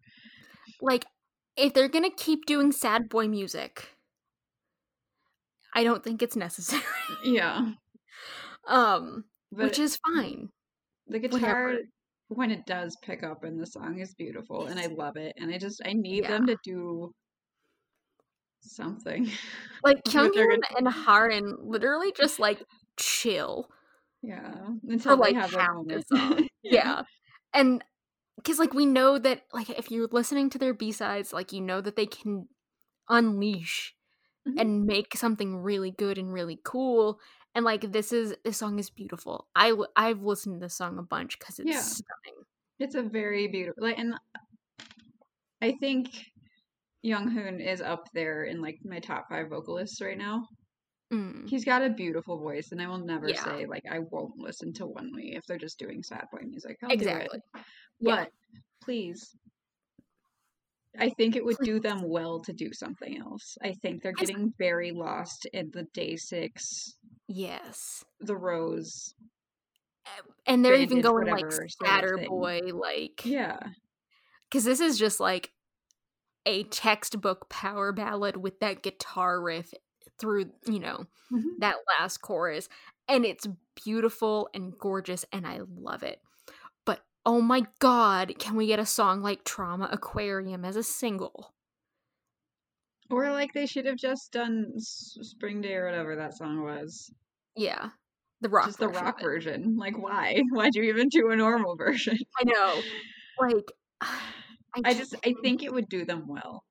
[0.81, 1.05] Like
[1.57, 3.89] if they're to keep doing sad boy music,
[5.73, 6.81] I don't think it's necessary.
[7.25, 7.71] Yeah.
[8.67, 10.49] um But which is fine.
[11.07, 11.77] the guitar whatever.
[12.27, 15.33] when it does pick up in the song is beautiful and I love it.
[15.37, 16.29] And I just I need Yeah.
[16.29, 17.11] them to do
[18.61, 19.29] something.
[19.83, 22.63] Like Kanghyun and Harin literally just like
[22.97, 23.69] chill
[24.21, 24.53] Yeah.
[24.87, 26.07] Until they like have moment.
[26.07, 26.47] song.
[26.63, 27.03] yeah.
[27.53, 27.83] And
[28.37, 31.81] because like we know that like if you're listening to their b-sides like you know
[31.81, 32.47] that they can
[33.09, 33.93] unleash
[34.47, 34.59] Mhm.
[34.59, 37.19] and make something really good and really cool
[37.53, 41.03] and like this is this song is beautiful i i've listened to this song a
[41.03, 41.79] bunch because it's Yeah.
[41.79, 42.45] stunning
[42.79, 44.15] It's a very beautiful like and
[45.61, 46.09] I think
[47.05, 50.47] Yonghoon is up there in like my top five vocalists right now.
[51.11, 51.47] Mm.
[51.49, 53.43] He's got a beautiful voice, and I will never Yeah.
[53.43, 56.77] say like I won't listen to ONEWE if they're just doing sad boy music.
[56.83, 57.61] I'll exactly it.
[57.99, 58.25] Yeah.
[58.83, 59.35] Please,
[60.97, 63.57] I think it would do them well to do something else.
[63.61, 66.93] I think they're getting very lost in the DAY6,
[67.27, 69.13] yes the rose.
[70.47, 73.59] and they're even going like scatter boy like Yeah,
[74.49, 75.51] because this is just like
[76.45, 79.73] a textbook power ballad with that guitar riff
[80.17, 81.59] through you know Mhm.
[81.59, 82.67] that last chorus
[83.07, 83.47] and it's
[83.83, 86.21] beautiful and gorgeous and i love it
[86.85, 91.53] but oh my god can we get a song like trauma aquarium as a single
[93.09, 97.11] or like they should have just done Spring Day or whatever that song was.
[97.55, 97.89] yeah
[98.41, 99.77] the rock just the version rock version.
[99.77, 100.41] Like, why?
[100.51, 102.17] Why'd you even do a normal version?
[102.39, 102.81] i know
[103.39, 103.71] like
[104.73, 106.63] I just, I think it would do them well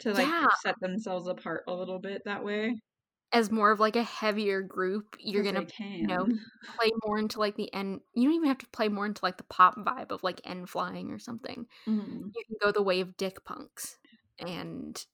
[0.00, 0.46] to like Yeah.
[0.62, 2.80] set themselves apart a little bit that way.
[3.32, 6.06] as more of like a heavier group you're gonna can.
[6.08, 6.28] know,
[6.78, 9.36] play more into like the end you don't even have to play more into like
[9.36, 12.34] the pop vibe of like N.Flying or something Mhm.
[12.34, 13.98] you can go the way of dick punks
[14.40, 15.04] and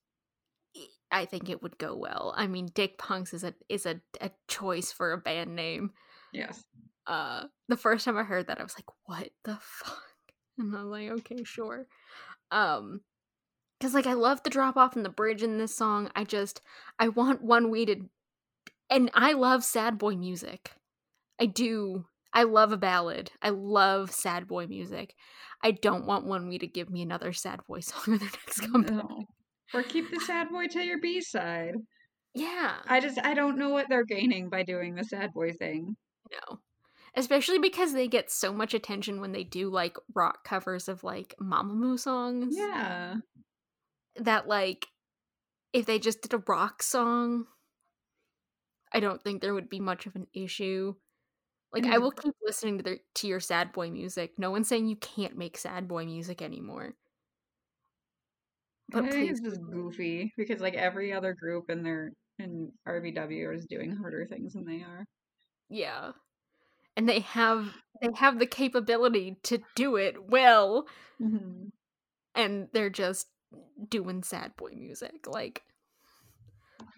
[1.11, 4.31] i think it would go well i mean dick punks is a is a, a
[4.49, 5.93] choice for a band name
[6.33, 6.65] Yes.
[7.07, 10.03] uh the first time i heard that i was like what the fuck
[10.59, 11.87] and i'm like okay sure
[12.51, 13.01] um
[13.79, 16.61] because like i love the drop off in the bridge in this song i just
[16.99, 17.97] i want ONEWE to
[18.89, 20.73] and i love sad boy music
[21.41, 25.15] i do i love a ballad i love sad boy music
[25.63, 28.95] i don't want ONEWE to give me another sad boy song in their next comeback
[28.95, 29.25] No.
[29.73, 31.75] Or keep the sad boy to your B side.
[32.35, 35.97] yeah I just, I don't know what they're gaining by doing the sad boy thing.
[36.33, 36.59] no
[37.17, 41.35] especially because they get so much attention when they do like rock covers of like
[41.41, 42.55] mamamoo songs.
[42.57, 43.17] Yeah.
[44.17, 44.87] that like
[45.73, 47.47] if they just did a rock song
[48.93, 50.95] i don't think there would be much of an issue.
[51.73, 52.03] Like i mm.
[52.03, 54.33] will keep listening to their to your sad boy music.
[54.39, 56.95] No one's saying you can't make sad boy music anymore.
[58.91, 62.73] But I think please it's just goofy because like every other group in their in
[62.89, 65.07] RBW is doing harder things than they are.
[65.69, 66.11] yeah
[66.97, 70.87] and they have they have the capability to do it well
[71.19, 71.67] hmm
[72.35, 73.29] and they're just
[73.89, 75.63] doing sad boy music like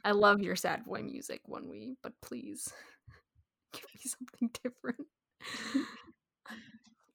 [0.04, 2.72] i love your sad boy music ONEWE but please
[3.72, 5.06] give me something different.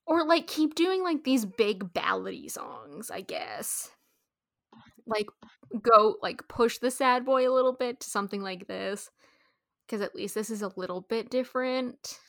[0.08, 3.92] Or like keep doing like these big ballady songs i guess.
[5.06, 5.28] Like
[5.82, 9.10] go like push the sad boy a little bit to something like this
[9.86, 12.20] because at least this is a little bit different.
[12.20, 12.27] I don't know.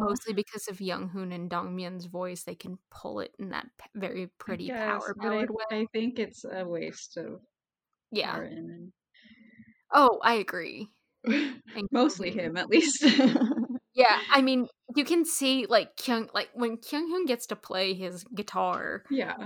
[0.00, 4.28] Mostly because of Yonghoon and Dongmyeong's voice they can pull it in that p- very
[4.38, 5.46] pretty guess, power but I, way.
[5.70, 7.40] I think it's a waste of
[8.10, 8.40] yeah.
[9.92, 10.88] oh i agree.
[11.92, 13.02] Mostly him at least.
[13.94, 17.94] yeah i mean you can see like Kyung like when Kyung Hoon gets to play
[17.94, 19.36] his guitar yeah.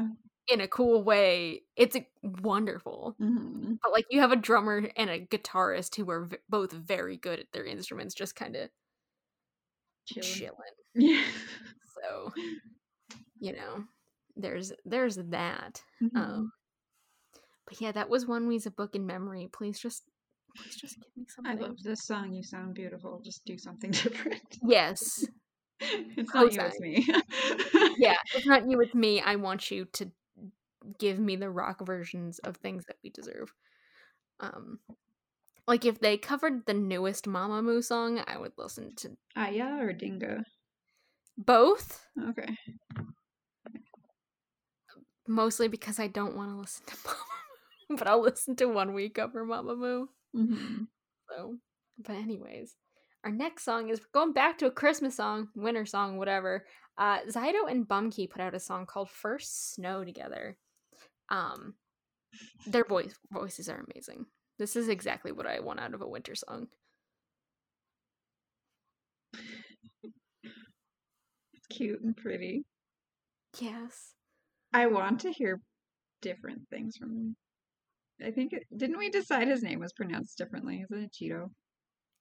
[0.49, 3.15] in a cool way it's a- wonderful.
[3.19, 7.17] Hmm but like you have a drummer and a guitarist who are v- both very
[7.17, 8.69] good at their instruments just kind of
[10.07, 10.35] Chilling.
[10.35, 10.55] chilling
[10.95, 11.25] Yeah.
[12.03, 12.33] so
[13.41, 13.85] you know
[14.37, 16.17] there's there's that Mhm.
[16.17, 16.53] um
[17.67, 20.05] but yeah that was ONEWE's a book in memory please just
[20.57, 21.59] please just give me something.
[21.59, 22.33] I love this song.
[22.35, 23.21] You sound beautiful.
[23.25, 24.59] Just do something different.
[24.63, 25.25] yes
[25.81, 27.07] it's not you, it's me.
[27.99, 30.11] yeah it's not you it's me i want you to
[30.99, 33.53] give me the rock versions of things that we deserve
[34.41, 34.79] um
[35.67, 40.43] like if they covered the newest mamamoo song i would listen to Aya or Dingo.
[41.39, 42.05] both.
[42.31, 42.57] Okay.
[45.27, 49.45] mostly because i don't want to listen to mamamoo but i'll listen to ONEWE cover
[49.45, 50.85] mamamoo hmm
[51.29, 51.57] so
[51.99, 52.75] but anyways
[53.25, 56.65] our next song is going back to a christmas song winter song whatever.
[56.99, 60.59] Uh Xydo and bumkey put out a song called first snow together.
[61.29, 61.75] Um
[62.67, 64.27] their voice voices are amazing
[64.63, 66.69] this is exactly what i want out of a winter song
[71.53, 72.65] It's cute and pretty.
[73.59, 74.15] yes
[74.73, 75.61] I want to hear
[76.21, 77.37] different things from him.
[78.25, 80.85] I think it, didn't we decide his name was pronounced differently?
[80.89, 81.51] Isn't it Cheeto?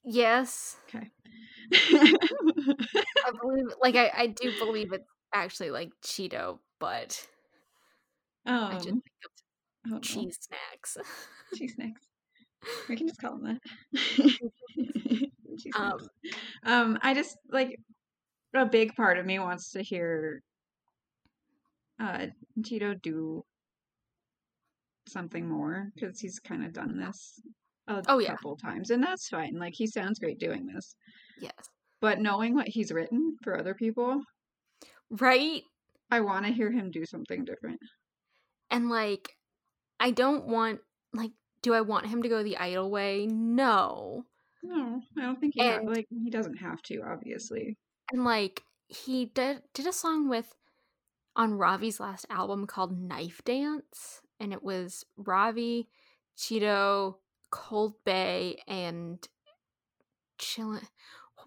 [0.03, 1.07] yes Okay.
[1.93, 7.23] i believe like i, I do believe it's actually like cheeto but
[8.47, 9.99] um, i just think of know.
[9.99, 10.97] cheese snacks
[11.55, 12.01] cheese snacks.
[12.89, 13.59] We can just call him
[13.93, 15.29] that.
[15.75, 15.99] um.
[16.63, 17.79] Um, I just like
[18.55, 20.41] a big part of me wants to hear
[21.99, 22.27] uh
[22.63, 23.43] Tito do
[25.07, 27.39] something more because he's kind of done this
[27.87, 28.31] a Oh, yeah.
[28.35, 29.57] couple times, and that's fine.
[29.57, 30.95] Like he sounds great doing this,
[31.39, 31.53] yes
[31.99, 34.19] but knowing what he's written for other people,
[35.11, 35.61] right
[36.09, 37.79] I want to hear him do something different.
[38.71, 39.29] and like
[39.99, 40.79] i don't want
[41.13, 41.31] like
[41.61, 43.27] do i want him to go the idol way?
[43.27, 44.25] No.
[44.63, 47.01] No, I don't think he And- like he doesn't have to.
[47.01, 47.77] Obviously,
[48.11, 50.55] and like he did did a song with
[51.35, 55.87] on ravi's last album called knife dance and it was ravi
[56.37, 57.15] cheeto
[57.49, 59.27] cold bay and
[60.39, 60.85] chillin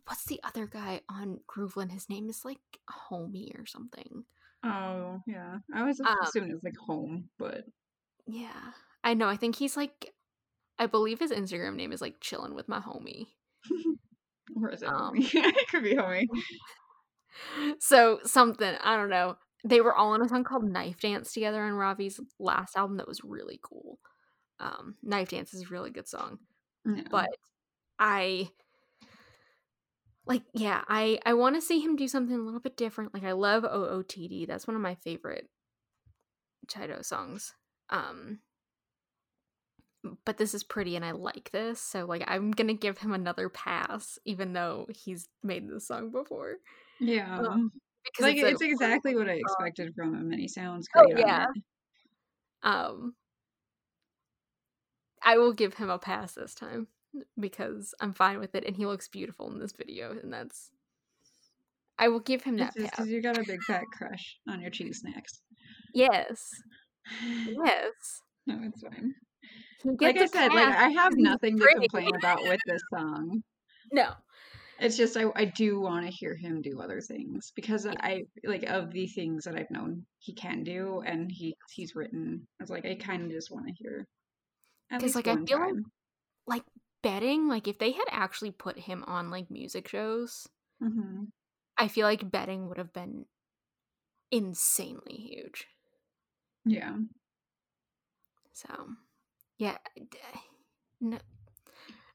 [0.07, 2.59] what's the other guy on GROOVL1N his name is like
[3.11, 4.25] homie or something.
[4.65, 7.65] Oh yeah, I was Um, assuming it was like home, but
[8.27, 8.73] yeah
[9.05, 10.13] i know i think he's like
[10.79, 13.29] i believe his instagram name is like chilling with my homie
[14.63, 15.31] Or is it Um, homie?
[15.35, 16.27] it could be homie.
[17.81, 21.63] so something i don't know they were all on a song called knife dance together
[21.63, 23.99] on ravi's last album that was really cool
[24.61, 26.39] um knife dance is a really good song
[26.87, 27.03] Yeah.
[27.11, 27.31] but
[27.99, 28.51] i
[30.27, 33.25] like yeah i i want to see him do something a little bit different like
[33.25, 35.49] i love ootd that's one of my favorite
[36.67, 37.55] chido songs
[37.91, 38.39] um
[40.25, 43.49] but this is pretty and i like this so like i'm gonna give him another
[43.49, 46.57] pass even though he's made this song before
[47.01, 47.73] yeah, um,
[48.05, 51.25] because like a it's, exactly what I expected from him, and he sounds Oh, great.
[51.25, 51.47] on yeah.
[52.63, 53.15] um
[55.23, 56.87] i will give him a pass this time
[57.39, 60.71] because i'm fine with it and he looks beautiful in this video and that's
[61.99, 65.01] i will give him that because you got a big fat crush on your cheese
[65.01, 65.41] snacks.
[65.93, 66.49] yes
[67.65, 69.15] yes no, it's fine.
[69.85, 73.43] Like I said, like I have nothing to complain about with this song.
[73.93, 74.13] no
[74.81, 78.65] It's just I, I do want to hear him do other things because I like
[78.65, 82.47] of the things that I've known he can do and he he's written.
[82.61, 84.07] I was like I kind of just want to hear.
[84.91, 85.75] at 'Cause, least like, I feel like-
[86.47, 86.65] like
[87.03, 90.49] betting like if they had actually put him on like music shows
[90.83, 91.29] Mhm.
[91.77, 93.27] i feel like betting would have been
[94.31, 95.67] insanely huge
[96.65, 96.97] Yeah.
[98.55, 98.95] So,
[99.65, 99.77] yeah,
[101.01, 101.19] no,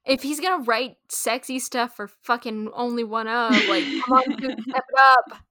[0.06, 4.62] if he's gonna write sexy stuff for fucking only one of, like, come on, dude,
[4.64, 5.42] step it up.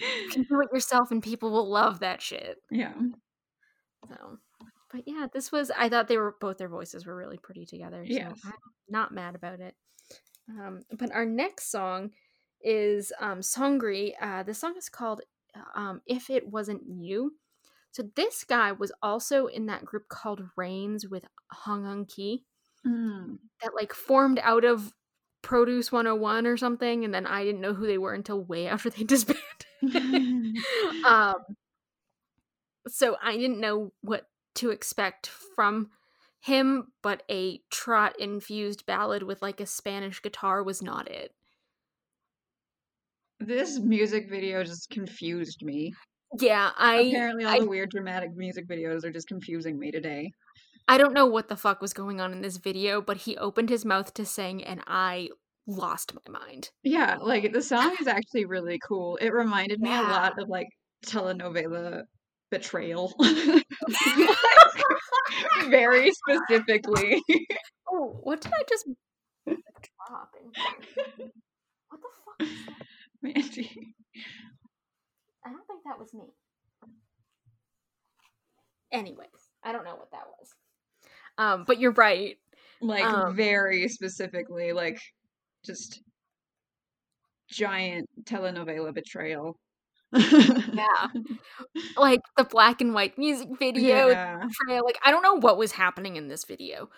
[0.00, 2.56] You can do it yourself, and people will love that shit.
[2.70, 2.94] Yeah.
[4.08, 4.38] So,
[4.92, 5.70] but yeah, this was.
[5.76, 8.04] I thought they were both their voices were really pretty together.
[8.06, 8.40] So Yes.
[8.44, 8.52] I'm
[8.88, 9.74] not mad about it.
[10.48, 12.10] Um, but our next song
[12.62, 14.12] is um, Songri.
[14.20, 15.20] Uh, the song is called
[15.76, 17.34] um, "If It Wasn't You."
[17.92, 22.44] So this guy was also in that group called RAINZ with Hong Eun Ki
[22.86, 23.38] Mm.
[23.62, 24.92] that like formed out of
[25.42, 28.90] Produce 101 or something, and then I didn't know who they were until way after
[28.90, 29.42] they disbanded.
[31.04, 31.36] um,
[32.88, 35.90] so I didn't know what to expect from
[36.40, 41.34] him, but a trot infused ballad with like a Spanish guitar was not it.
[43.40, 45.92] this music video just confused me.
[46.38, 50.32] Yeah, I Apparently, all I- the weird dramatic music videos are just confusing me today.
[50.88, 53.68] I don't know what the fuck was going on in this video, but he opened
[53.68, 55.28] his mouth to sing and I
[55.66, 56.70] lost my mind.
[56.82, 59.16] Yeah, like the song is actually really cool.
[59.16, 60.66] It reminded me a lot of like
[61.06, 62.02] telenovela
[62.50, 63.12] betrayal.
[65.68, 67.22] Very specifically.
[67.88, 68.86] Oh, what did I just
[69.46, 71.30] drop in?
[71.88, 72.48] What the fuck?
[73.22, 73.94] Mandy.
[75.86, 76.34] I don't think that was me.
[78.92, 80.54] Anyways, I don't know what that was.
[81.38, 82.36] Um, but you're right.
[82.80, 84.98] Like Um, very specifically, like
[85.64, 86.02] just
[87.48, 89.58] giant telenovela betrayal.
[90.72, 91.08] Yeah.
[91.96, 94.48] Like the black and white music video Yeah.
[94.50, 94.84] trail.
[94.84, 96.90] Like I don't know what was happening in this video,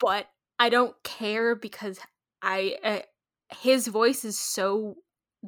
[0.00, 0.28] but
[0.58, 2.00] I don't care because
[2.42, 3.00] I uh,
[3.60, 4.96] his voice is so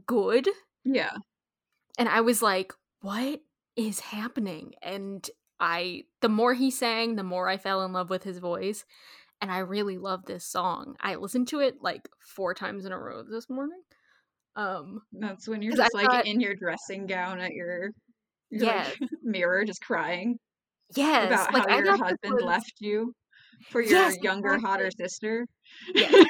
[0.07, 0.49] good
[0.85, 1.17] Yeah.
[1.99, 3.41] And I was like, what
[3.77, 4.75] is happening?
[4.83, 5.29] And
[5.61, 8.85] I the more he sang, the more I fell in love with his voice.
[9.41, 10.95] And I really love this song.
[11.01, 13.83] I listened to it like four times in a row this morning.
[14.57, 17.91] Um That's when you're 'Cause I like thought- in your dressing gown at your,
[18.51, 20.39] your like, mirror just crying
[20.95, 23.15] yes, about like how I your husband was- left you
[23.71, 25.47] for your Yes, younger, hotter sister.
[25.95, 26.27] Yes.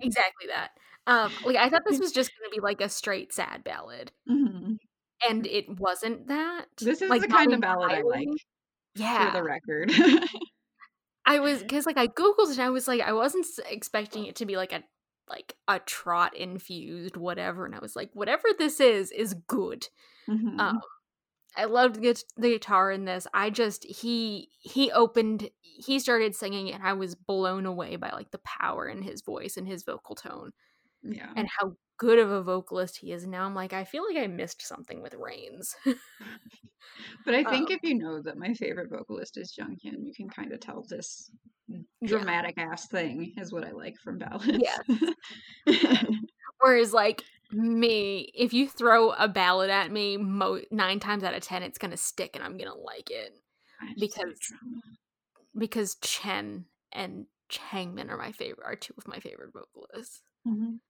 [0.00, 0.70] exactly that.
[1.08, 4.12] Um like I thought this was just gonna be like a straight sad ballad.
[4.30, 4.76] Mhm.
[5.28, 6.66] And it wasn't that.
[6.80, 8.28] This is like, the kind of ballad I like,
[8.94, 9.32] Yeah.
[9.32, 9.90] for the record.
[11.26, 14.36] I was because like I googled it and I was like I wasn't expecting it
[14.36, 14.82] to be like a
[15.28, 19.88] like a trot infused whatever and I was like whatever this is is good.
[20.28, 20.58] Mhm.
[20.60, 20.80] Um,
[21.56, 23.26] I loved the, the guitar in this.
[23.34, 28.30] I just he he opened he started singing and I was blown away by like
[28.30, 30.52] the power in his voice and his vocal tone
[31.02, 31.30] yeah.
[31.36, 33.26] and how good of a vocalist he is.
[33.26, 35.74] Now I'm like I feel like I missed something with RAINZ.
[37.24, 40.28] But I think um, if you know that my favorite vocalist is Jonghyun, you can
[40.28, 41.30] kind of tell this
[41.68, 41.78] Yeah.
[42.04, 44.58] dramatic ass thing is what I like from ballads.
[44.58, 44.78] Yeah,
[46.60, 47.22] whereas, like
[47.52, 51.78] me, if you throw a ballad at me, mo- nine times out of ten, it's
[51.78, 53.32] gonna stick, and I'm gonna like it
[53.80, 54.52] I just like Because-
[55.56, 60.22] because Chen and Changmin are my favorite, are two of my favorite vocalists.
[60.46, 60.80] Mhm.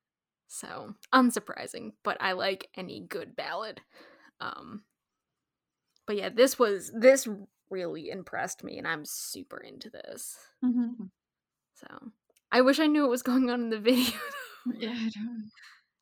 [0.48, 3.80] So unsurprising, but I like any good ballad.
[4.40, 4.84] Um,
[6.06, 7.28] but yeah, this was this
[7.70, 10.36] really impressed me, and I'm super into this.
[10.64, 11.10] Mhm.
[11.74, 11.86] So
[12.50, 14.18] I wish I knew what was going on in the video
[14.78, 15.50] Yeah, I don't.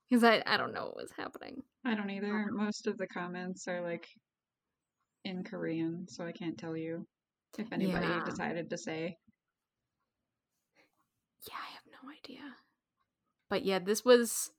[0.09, 1.63] because I I don't know what was happening.
[1.85, 2.47] I don't either.
[2.53, 4.09] Most of the comments are like
[5.25, 7.07] in Korean, so I can't tell you
[7.59, 8.25] if anybody Yeah.
[8.25, 9.19] decided to say.
[11.49, 12.57] Yeah, I have no idea.
[13.49, 14.51] But yeah, this was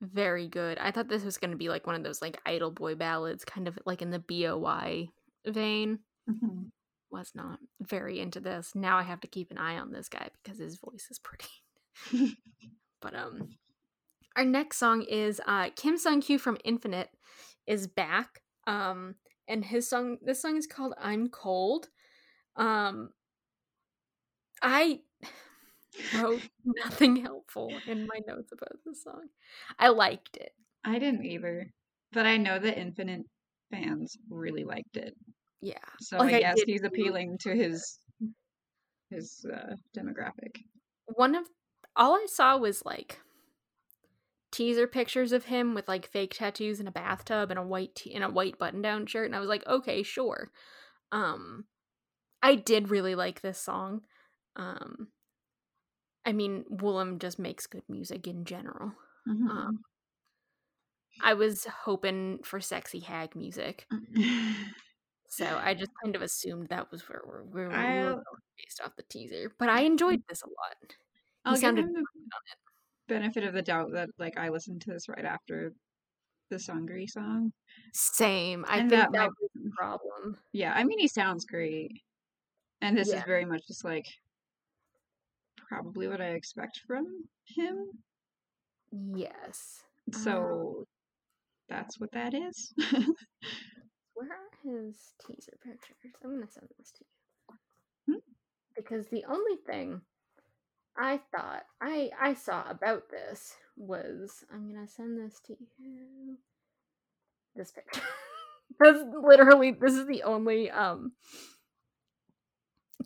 [0.00, 0.78] very good.
[0.78, 3.44] I thought this was going to be like one of those like idol boy ballads,
[3.44, 5.08] kind of like in the BOY
[5.46, 6.00] vein.
[6.28, 6.70] Mhm.
[7.10, 8.74] Was not very into this.
[8.74, 11.46] Now I have to keep an eye on this guy because his voice is pretty.
[13.00, 13.50] but um
[14.36, 17.10] our next song is uh Kim Sung Kyu from Infinite
[17.66, 18.42] is back.
[18.66, 19.14] Um
[19.46, 21.88] and his song this song is called I'm Cold.
[22.56, 23.10] Um
[24.60, 25.00] I
[26.12, 29.28] wrote nothing helpful in my notes about this song.
[29.78, 30.52] I liked it.
[30.84, 31.72] I didn't either,
[32.12, 33.26] but I know that Infinite
[33.70, 35.14] fans really liked it.
[35.60, 35.78] Yeah.
[36.00, 37.98] So Like, I I guess did he's appealing to his
[39.10, 40.56] his uh, demographic.
[41.14, 41.48] One of
[41.96, 43.20] all I saw was like
[44.50, 48.12] teaser pictures of him with like fake tattoos in a bathtub and a white t-
[48.12, 50.50] in a white button-down shirt and I was like, "Okay, sure."
[51.12, 51.66] Um
[52.42, 54.02] I did really like this song.
[54.56, 55.08] Um
[56.26, 58.92] I mean, Woollim just makes good music in general.
[59.28, 59.48] Mhm.
[59.50, 59.84] Um,
[61.22, 63.86] I was hoping for sexy hag music.
[65.26, 68.22] So I just kind of assumed that was where we're, where we were going
[68.56, 69.50] based off the teaser.
[69.58, 70.76] But I enjoyed this a lot.
[70.88, 70.94] He
[71.44, 72.04] I'll give sounded him the
[73.08, 75.72] benefit of the doubt that like I listened to this right after
[76.50, 77.52] the Sangri song.
[77.92, 78.64] same.
[78.68, 80.38] I And think that that might- was the problem.
[80.52, 81.90] Yeah, I mean he sounds great.
[82.80, 84.06] And this is very much just like
[85.74, 87.06] probably what I expect from
[87.46, 87.88] him.
[88.92, 89.82] Yes.
[90.12, 90.84] So
[91.68, 92.72] that's what that is.
[94.14, 94.96] Where are his
[95.26, 96.14] teaser pictures?
[96.22, 98.14] I'm gonna send this to you.
[98.14, 98.20] Hmm?
[98.76, 100.00] Because the only thing
[100.96, 106.36] I thought I I saw about this was I'm gonna send this to you.
[107.56, 108.00] This picture.
[108.80, 111.12] That's literally this is the only um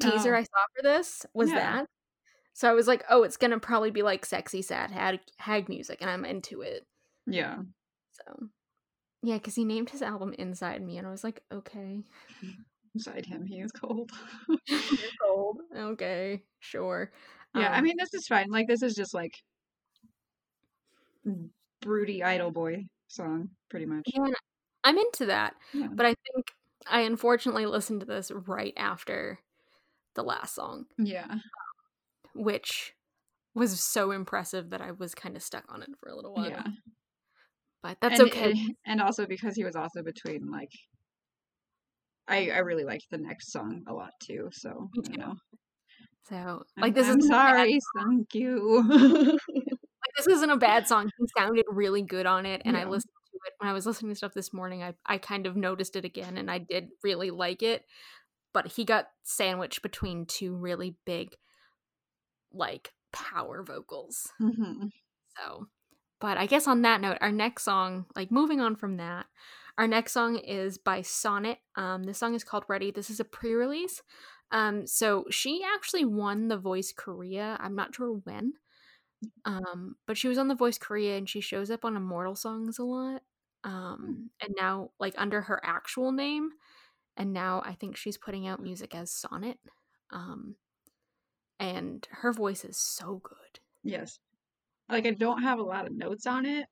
[0.00, 0.38] teaser Oh.
[0.38, 1.56] I saw for this was Yeah.
[1.56, 1.86] that.
[2.58, 5.98] So I was like, oh, it's gonna probably be like sexy sad hag, hag music,
[6.00, 6.88] and I'm into it.
[7.24, 7.58] yeah.
[8.10, 8.48] So
[9.22, 12.02] yeah, because he named his album Inside Me, and I was like, okay.
[12.96, 14.10] Inside him he is cold.
[15.24, 15.60] Cold.
[15.72, 17.12] Okay, sure.
[17.54, 18.50] yeah, I Um, mean this is fine.
[18.50, 19.34] Like this is just like
[21.80, 24.02] broody idol boy song, pretty much.
[24.12, 24.32] yeah,
[24.82, 25.86] I'm into that, Yeah.
[25.92, 26.50] but I think
[26.90, 29.38] I unfortunately listened to this right after
[30.14, 31.36] the last song, Yeah.
[32.38, 32.94] Which
[33.54, 36.50] was so impressive that I was kind of stuck on it for a little while.
[36.50, 36.66] Yeah.
[37.82, 38.50] But that's and, okay.
[38.50, 40.70] And, and also because he was also between like
[42.26, 45.34] I I really liked the next song a lot too, so you know.
[46.28, 48.82] so, I'm- like, this I'm bad- sorry, thank you.
[49.48, 51.10] like, this isn't a bad song.
[51.18, 54.10] He sounded really good on it, and I listened to it when I was listening
[54.12, 54.82] to stuff this morning.
[54.82, 57.84] I I kind of noticed it again, and I did really like it.
[58.52, 61.34] But he got sandwiched between two really big,
[62.52, 64.32] like power vocals.
[64.38, 64.88] hmm
[65.38, 65.68] So,
[66.20, 69.26] but I guess on that note, our next song, like moving on from that,
[69.78, 71.58] our next song is by Sonnet.
[71.76, 72.90] Um, this song is called Ready.
[72.90, 74.02] This is a pre-release.
[74.50, 77.56] Um, so she actually won The Voice Korea.
[77.60, 78.54] I'm not sure when.
[79.44, 82.78] Um, but she was on The Voice Korea and she shows up on Immortal Songs
[82.78, 83.22] a lot.
[83.64, 86.50] Um, and now like under her actual name.
[87.16, 89.58] And now I think she's putting out music as Sonnet.
[90.12, 90.56] Um,
[91.58, 93.60] and her voice is so good.
[93.82, 94.20] Yes.
[94.88, 96.68] Like I don't have a lot of notes on it.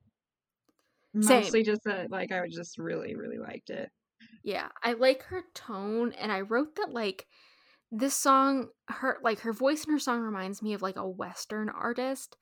[1.20, 1.52] Same.
[1.52, 3.90] Mostly just that like I just really, really liked it.
[4.42, 7.26] Yeah, I like her tone and I wrote that like
[7.92, 11.68] this song her like her voice in her song reminds me of like a western
[11.70, 12.36] artist,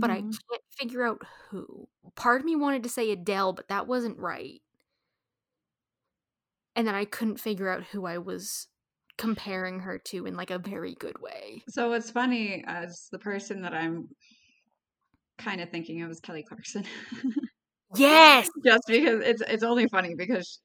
[0.00, 0.40] but I Mhm.
[0.50, 1.88] can't figure out who.
[2.16, 4.62] Part of me wanted to say Adele, but that wasn't right.
[6.74, 8.68] And then I couldn't figure out who I was
[9.20, 11.62] comparing her to in like a very good way.
[11.68, 14.08] So what's funny as the person that I'm
[15.38, 16.84] kind of thinking of is Kelly Clarkson.
[17.94, 18.48] Yes.
[18.64, 20.60] Just because it's it's only funny because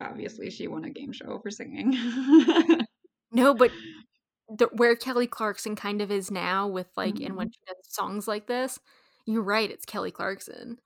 [0.00, 1.96] obviously she won a game show for singing.
[3.32, 3.72] No, but
[4.48, 7.52] the, where Kelly Clarkson kind of is now with like and when Mhm.
[7.54, 8.78] she does songs like this,
[9.26, 10.78] you're right, it's Kelly Clarkson.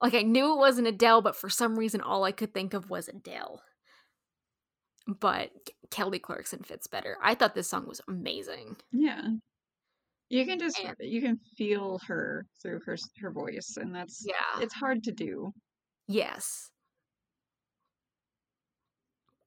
[0.00, 2.88] Like I knew it wasn't Adele, but for some reason all I could think of
[2.88, 3.62] was Adele.
[5.06, 5.50] But
[5.90, 7.16] Kelly Clarkson fits better.
[7.22, 8.76] I thought this song was amazing.
[8.92, 9.28] yeah.
[10.30, 14.60] You can just And- you can feel her through her her voice and that's Yeah.
[14.60, 15.54] it's hard to do.
[16.06, 16.70] Yes.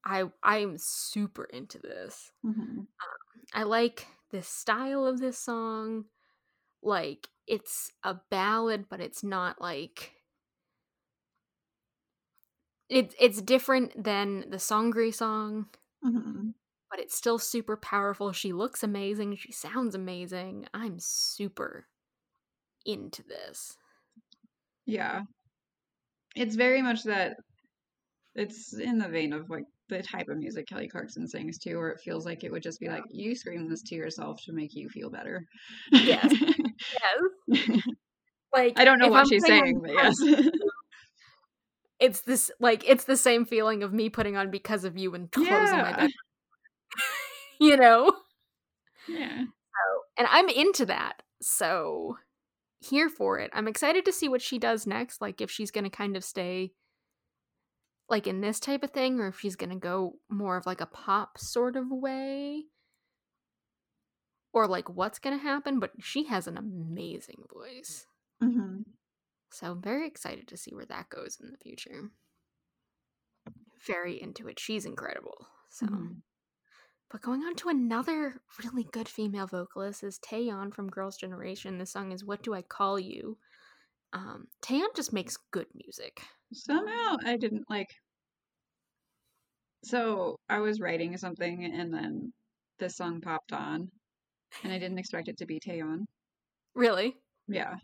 [0.04, 2.32] I I'm super into this.
[2.44, 2.88] Mhm.
[3.54, 6.06] I like the style of this song.
[6.82, 10.14] Like it's a ballad, but it's not like
[12.90, 15.70] it's it's different than the Songri song,
[16.04, 16.54] Mhm.
[16.90, 18.32] but it's still super powerful.
[18.34, 19.36] She looks amazing.
[19.38, 20.68] She sounds amazing.
[20.74, 21.88] I'm super
[22.86, 23.78] into this.
[24.86, 25.22] Yeah.
[26.36, 27.38] It's very much that
[28.36, 31.90] it's in the vein of like the type of music Kelly Clarkson sings too, where
[31.92, 34.74] it feels like it would just be like you scream this to yourself to make
[34.74, 35.46] you feel better.
[35.92, 36.34] Yes.
[37.48, 37.82] Yes.
[38.54, 40.16] Like I don't know what I'm she's saying, but yes.
[42.02, 45.32] it's this like it's the same feeling of me putting on because of you and
[45.32, 45.98] clothes on my Yeah.
[45.98, 46.12] bed.
[47.60, 48.12] you know?
[49.08, 49.46] yeah.
[50.18, 51.22] and I'm into that.
[51.42, 52.18] So
[52.80, 53.52] here for it.
[53.54, 55.22] I'm excited to see what she does next.
[55.22, 56.74] Like if she's gonna kind of stay
[58.10, 60.86] like in this type of thing, or if she's gonna go more of like a
[60.86, 62.66] pop sort of way.
[64.54, 68.06] Or like what's gonna happen, but she has an amazing voice.
[68.42, 68.82] hmm
[69.52, 72.12] So I'm very excited to see where that goes in the future.
[73.86, 74.60] Very into it.
[74.60, 75.48] She's incredible.
[75.70, 76.22] So Mhm.
[77.10, 81.78] But going on to another really good female vocalist is Taeyeon from Girls' Generation.
[81.78, 83.40] The song is "What Do I Call You."
[84.14, 86.22] Um, Taeyeon just makes good music.
[86.54, 87.90] Somehow I didn't like
[89.84, 92.34] So I was writing something and then
[92.80, 93.92] this song popped on
[94.64, 96.06] and I didn't expect it to be Taeyeon.
[96.76, 97.22] Really?
[97.48, 97.76] Yeah.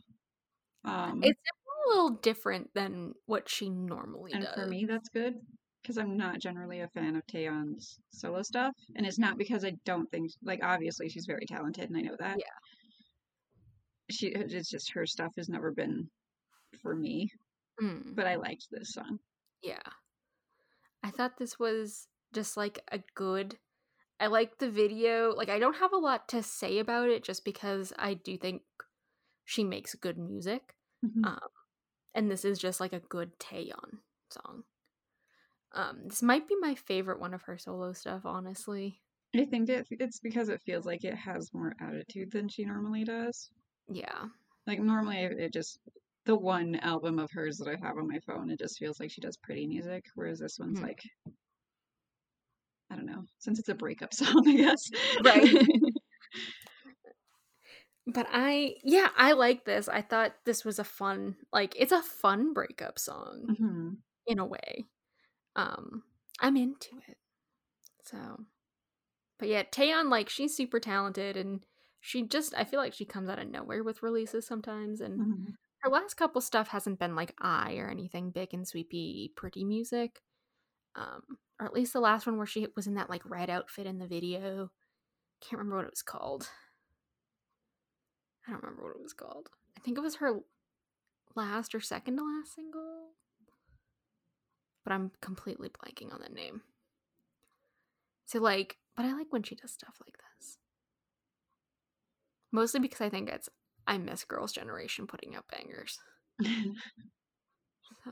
[0.85, 1.41] Um It's
[1.88, 4.53] a little different than what she normally and does.
[4.55, 5.35] for me that's good
[5.81, 9.72] because I'm not generally a fan of Taeyeon's solo stuff and it's not because I
[9.85, 12.38] don't think like obviously she's very talented and I know that.
[12.39, 12.45] Yeah.
[14.09, 16.09] She it's just her stuff has never been
[16.81, 17.30] for me,
[17.81, 19.19] Mm, but I liked this song.
[19.61, 19.80] yeah.
[21.03, 23.57] I thought this was just like a good.
[24.19, 25.31] I like the video.
[25.31, 28.64] Like, I don't have a lot to say about it just because I do think
[29.45, 30.76] she makes good music.
[31.05, 31.23] Mhm.
[31.26, 31.39] Um,
[32.18, 33.99] and this is just like a good Taeyeon
[34.30, 34.64] song.
[35.73, 39.02] Um, this might be my favorite one of her solo stuff, honestly.
[39.35, 43.03] I think it, it's because it feels like it has more attitude than she normally
[43.03, 43.52] does.
[43.88, 44.26] Yeah.
[44.65, 45.80] Like normally it just
[46.26, 49.11] the one album of hers that I have on my phone, it just feels like
[49.11, 50.84] she does pretty music, whereas this one's Mhm.
[50.84, 51.02] like
[52.89, 54.89] I don't know, since it's a breakup song, I guess.
[55.23, 55.44] Right.
[58.07, 59.89] But I, yeah, I like this.
[59.89, 63.97] I thought this was a fun, like, it's a fun breakup song hmm
[64.27, 64.88] in a way.
[65.55, 66.03] Um,
[66.41, 67.17] I'm into it.
[68.05, 68.45] So,
[69.39, 71.65] but yeah, Taeyeon, like, she's super talented and
[72.01, 75.01] she just, I feel like she comes out of nowhere with releases sometimes.
[75.01, 79.34] And hmm her last couple stuff hasn't been like I or anything big and sweepy,
[79.35, 80.21] pretty music.
[80.95, 81.23] Um,
[81.59, 83.99] or at least the last one where she was in that like red outfit in
[83.99, 84.71] the video.
[85.41, 86.49] Can't remember what it was called.
[88.47, 89.49] I don't remember what it was called.
[89.77, 90.39] I think it was her
[91.35, 93.09] last or second to last single.
[94.83, 96.61] But I'm completely blanking on the name.
[98.25, 100.57] So like, but I like when she does stuff like this.
[102.51, 103.49] Mostly because I think it's
[103.85, 105.99] I miss Girls' Generation putting out bangers.
[108.03, 108.11] So,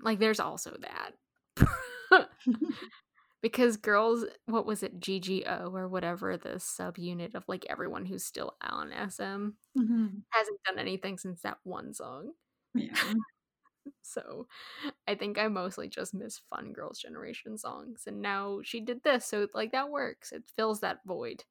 [0.00, 1.12] like, there's also that.
[3.42, 8.56] because girls, what was it, GGO or whatever, the subunit of like everyone who's still
[8.60, 12.32] on SM, hmm hasn't done anything since that one song.
[12.74, 12.94] Yeah.
[14.02, 14.46] So,
[15.06, 18.04] I think I mostly just miss fun Girls' Generation songs.
[18.06, 19.26] And now she did this.
[19.26, 20.32] So, like, that works.
[20.32, 21.44] It fills that void.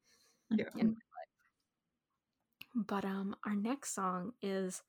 [0.50, 0.70] Yeah.
[0.76, 0.94] in my
[2.76, 2.86] life.
[2.86, 4.82] But um our next song is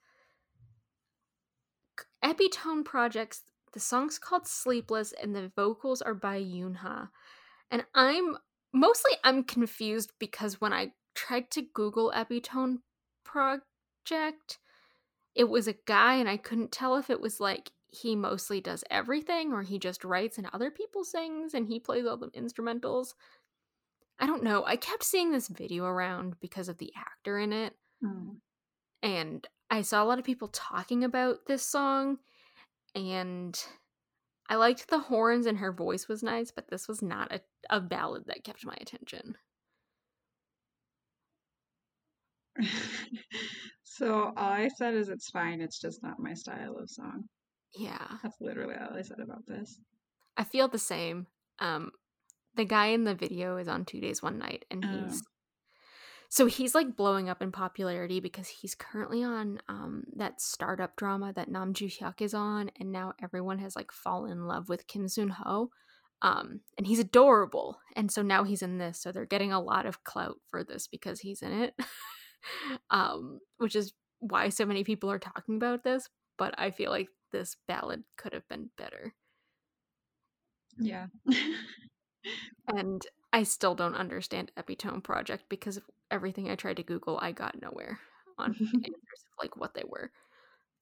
[2.24, 3.44] Epitone Projects.
[3.74, 7.10] The song's called Sleepless and the vocals are by Younha.
[7.72, 8.38] And I'm
[8.74, 12.80] mostly I'm confused because when I tried to Google Epitone
[13.24, 14.58] Project,
[15.36, 18.84] it was a guy and I couldn't tell if it was like he mostly does
[18.90, 23.14] everything or he just writes and other people sings and he plays all the instrumentals.
[24.20, 24.66] I don't know.
[24.66, 27.74] I kept seeing this video around because of the actor in it,
[28.04, 28.38] Mm.
[29.04, 32.20] and I saw a lot of people talking about this song,
[32.96, 33.60] and
[34.50, 37.80] I liked the horns and her voice was nice, but this was not a, a
[37.80, 39.36] ballad that kept my attention.
[43.84, 45.62] so all I said is it's fine.
[45.62, 47.26] It's just not my style of song.
[47.76, 49.80] Yeah, That's literally all I said about this.
[50.36, 51.28] I feel the same.
[51.60, 51.92] Um,
[52.56, 55.10] the guy in the video is on Two Days One Night, and Oh.
[56.30, 61.34] So he's like blowing up in popularity because he's currently on um that startup drama
[61.34, 64.88] that Nam Joo Hyuk is on, and now everyone has like fallen in love with
[64.88, 65.72] Kim Seon Ho.
[66.22, 69.86] Um, and he's adorable, and so now he's in this, so they're getting a lot
[69.86, 71.74] of clout for this because he's in it.
[72.90, 76.10] um, which is why so many people are talking about this.
[76.38, 79.14] But I feel like this ballad could have been better.
[80.78, 81.08] Yeah.
[82.68, 83.02] And
[83.32, 87.62] I still don't understand Epitone Project because of everything I tried to Google, I got
[87.62, 88.00] nowhere
[88.38, 90.12] on answers of like what they were.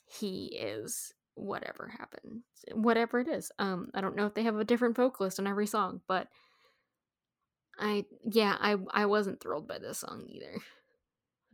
[0.06, 2.41] He is whatever happened,
[2.74, 3.52] whatever it is.
[3.60, 6.28] Um, I don't know if they have a different vocalist on every song, but
[7.80, 10.60] I yeah, I I wasn't thrilled by this song either.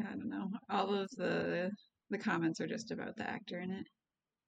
[0.02, 0.50] I don't know.
[0.70, 1.72] All of the
[2.10, 3.88] the comments are just about the actor in it.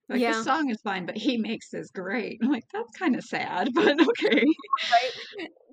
[0.07, 0.33] Like Yeah.
[0.37, 2.39] the song is fine, but he makes this great.
[2.43, 4.43] I'm like, that's kind of sad, but okay.
[4.91, 5.11] right?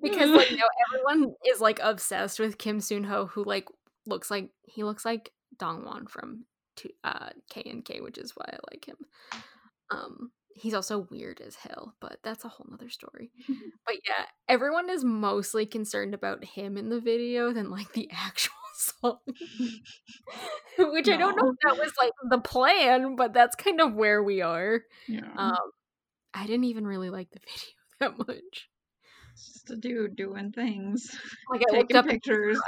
[0.01, 3.67] Because like now everyone is like obsessed with Kim Seon Ho, who like
[4.05, 6.45] looks like he looks like Dongwon from
[6.77, 8.97] to uh K and K, which is why I like him.
[9.91, 13.31] Um, he's also weird as hell, but that's a whole nother story.
[13.85, 18.53] but yeah, everyone is mostly concerned about him in the video than like the actual
[18.75, 19.19] song.
[20.77, 24.23] which I don't know if that was like the plan, but that's kind of where
[24.23, 24.81] we are.
[25.07, 25.21] Yeah.
[25.37, 25.57] Um,
[26.33, 28.69] I didn't even really like the video that much.
[29.33, 31.09] It's just a dude doing things,
[31.49, 32.59] Like I looked taking up, pictures.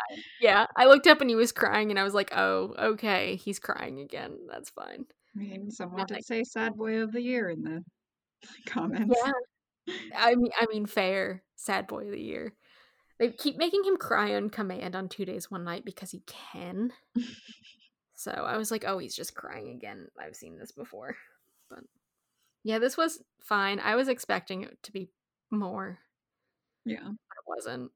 [0.42, 3.60] yeah, I looked up and he was crying, and I was like, "Oh, okay, he's
[3.60, 4.38] crying again.
[4.50, 5.06] That's fine."
[5.36, 7.84] I mean, someone did say sad boy of the year in the
[8.66, 9.16] comments.
[9.24, 9.32] Yeah,
[10.16, 11.44] I mean, I mean, fair.
[11.56, 12.56] Sad boy of the year.
[13.18, 16.92] They keep making him cry on command on two days, one night because he can.
[18.16, 20.08] so I was like, oh, he's just crying again.
[20.20, 21.16] I've seen this before,
[21.70, 21.80] but
[22.64, 23.80] yeah, this was fine.
[23.80, 25.10] I was expecting it to be
[25.50, 26.00] more.
[26.84, 27.92] Yeah, but it wasn't.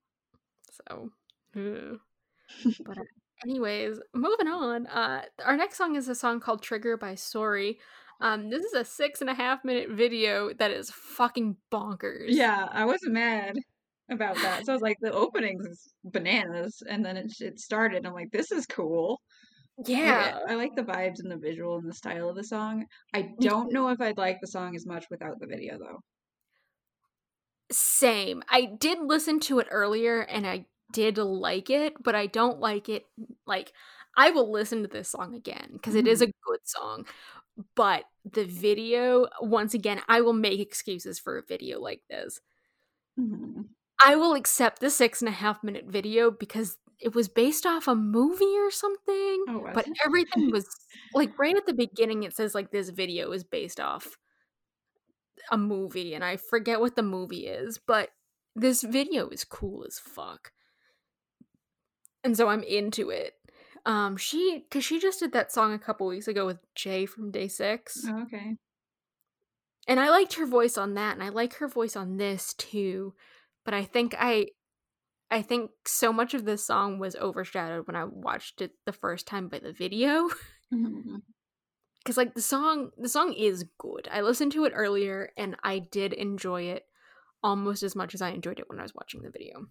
[0.88, 1.12] So,
[2.86, 3.04] but uh,
[3.44, 4.88] anyways, moving on.
[4.88, 7.80] Uh, our next song is a song called "Trigger" by Sorry.
[8.22, 12.28] Um, this is a six and a half minute video that is fucking bonkers.
[12.30, 13.58] Yeah, I wasn't mad
[14.12, 14.66] about that.
[14.66, 18.06] So I was like, the openings is bananas, and then it it started.
[18.06, 19.22] I'm like, this is cool.
[19.86, 22.86] Yeah, I, I like the vibes and the visual and the style of the song.
[23.14, 26.00] I don't know if I'd like the song as much without the video though.
[27.72, 28.44] Same.
[28.50, 32.90] I did listen to it earlier and I did like it, but I don't like
[32.90, 33.06] it
[33.46, 33.72] like
[34.18, 36.00] I will listen to this song again because mm.
[36.00, 37.06] it is a good song.
[37.76, 42.40] But the video, once again, I will make excuses for a video like this.
[43.20, 43.62] Mm-hmm.
[44.04, 47.88] I will accept the six and a half minute video because it was based off
[47.88, 49.46] a movie or something.
[49.50, 50.68] Oh, but everything was
[51.14, 52.24] like right at the beginning.
[52.24, 54.18] It says like this video is based off
[55.52, 58.10] a movie, and I forget what the movie is, but
[58.56, 60.52] this video is cool as fuck,
[62.24, 63.34] and so I'm into it.
[63.86, 67.32] Um, she because she just did that song a couple weeks ago with Jae from
[67.32, 68.04] Day Six.
[68.08, 68.56] Oh, okay.
[69.88, 73.14] And I liked her voice on that, and I like her voice on this too.
[73.70, 74.48] But I think I
[75.30, 79.28] I think so much of this song was overshadowed when I watched it the first
[79.28, 80.30] time by the video.
[80.74, 81.16] Mm-hmm.
[82.06, 84.08] Cuz like the song the song is good.
[84.12, 86.86] I listened to it earlier and I did enjoy it
[87.44, 89.68] almost as much as I enjoyed it when I was watching the video.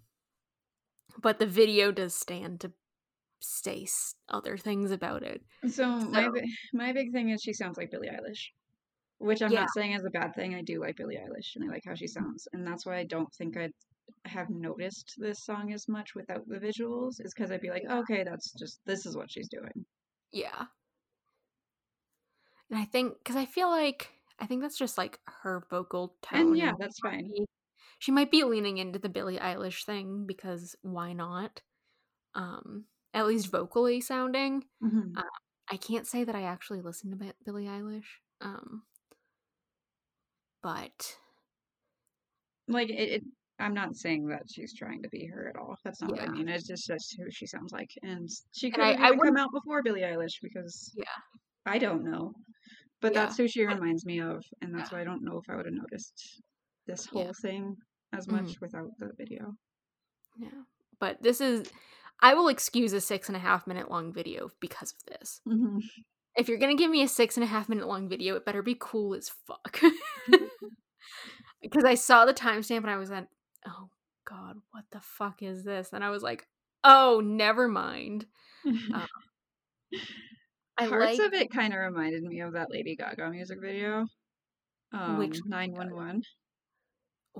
[1.20, 2.72] But the video does stand to
[3.40, 3.86] say
[4.28, 5.42] other things about it.
[5.62, 6.28] So, so my
[6.72, 8.50] my big thing is she sounds like Billie Eilish,
[9.18, 9.60] which I'm yeah.
[9.60, 10.54] not saying is a bad thing.
[10.54, 13.04] I do like Billie Eilish and I like how she sounds, and that's why I
[13.04, 13.72] don't think I'd
[14.24, 17.20] have noticed this song as much without the visuals.
[17.24, 19.84] Is because I'd be like, okay, that's just this is what she's doing.
[20.32, 20.66] Yeah,
[22.70, 26.40] and I think because I feel like I think that's just like her vocal tone.
[26.40, 27.30] And yeah, that's fine.
[27.98, 31.62] She might be leaning into the Billie Eilish thing because why not?
[32.34, 34.64] Um, at least vocally sounding.
[34.82, 35.16] Mm-hmm.
[35.18, 35.22] Uh,
[35.70, 38.04] I can't say that I actually listen to Billie Eilish,
[38.40, 38.82] um,
[40.62, 41.16] but
[42.68, 43.22] like it, it,
[43.58, 45.76] I'm not saying that she's trying to be her at all.
[45.84, 46.22] That's not yeah.
[46.22, 46.48] what I mean.
[46.48, 49.50] It's just that's who she sounds like, and she could have I, I come out
[49.52, 51.04] before Billie Eilish because yeah,
[51.66, 52.32] I don't know,
[53.00, 53.24] but yeah.
[53.24, 54.98] that's who she reminds me of, and that's yeah.
[54.98, 56.42] why I don't know if I would have noticed
[56.86, 57.76] this whole thing
[58.14, 58.64] as much mm-hmm.
[58.64, 59.54] without the video.
[60.38, 60.62] Yeah,
[61.00, 61.70] but this is
[62.20, 65.40] I will excuse a six and a half minute long video because of this.
[65.46, 65.78] Mm-hmm.
[66.38, 68.62] If you're gonna give me a six and a half minute long video, it better
[68.62, 69.80] be cool as fuck.
[71.62, 73.26] because I saw the timestamp and I was like,
[73.66, 73.88] oh
[74.24, 75.90] god, what the fuck is this?
[75.92, 76.46] And I was like,
[76.84, 78.26] oh, never mind.
[78.66, 79.06] Um,
[80.76, 84.06] I Parts like, of it kind of reminded me of that Lady Gaga music video.
[84.92, 86.22] Um, which nine one one.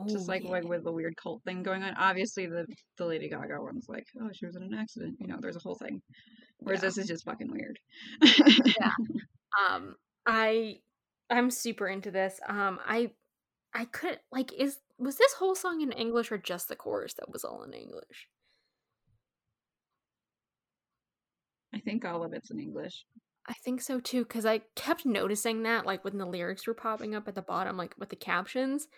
[0.08, 0.50] Just like, yeah.
[0.50, 1.94] like with the weird cult thing going on.
[1.98, 2.66] Obviously, the
[2.98, 5.16] the Lady Gaga one's like, oh, she was in an accident.
[5.20, 6.00] You know, there's a whole thing.
[6.60, 6.88] Whereas yeah.
[6.88, 7.78] this is just fucking weird.
[8.22, 8.92] yeah.
[9.70, 10.80] Um, I
[11.30, 12.38] I'm super into this.
[12.46, 13.12] Um, I
[13.74, 17.30] I could like is was this whole song in English or just the chorus that
[17.32, 18.28] was all in English?
[21.74, 23.04] I think all of it's in English.
[23.46, 27.14] I think so too, because I kept noticing that, like when the lyrics were popping
[27.14, 28.88] up at the bottom, like with the captions,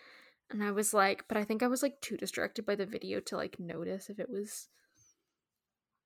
[0.49, 3.19] and I was like, but I think I was like too distracted by the video
[3.21, 4.67] to like notice if it was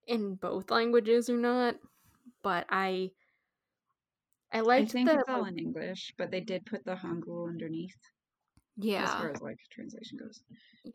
[0.07, 1.75] in both languages or not.
[2.43, 3.11] But I,
[4.51, 4.91] I liked.
[4.91, 7.97] I think the, it's all in English, but they did put the Hangul underneath.
[8.77, 10.41] Yeah, as far as like translation goes.
[10.83, 10.91] Yeah,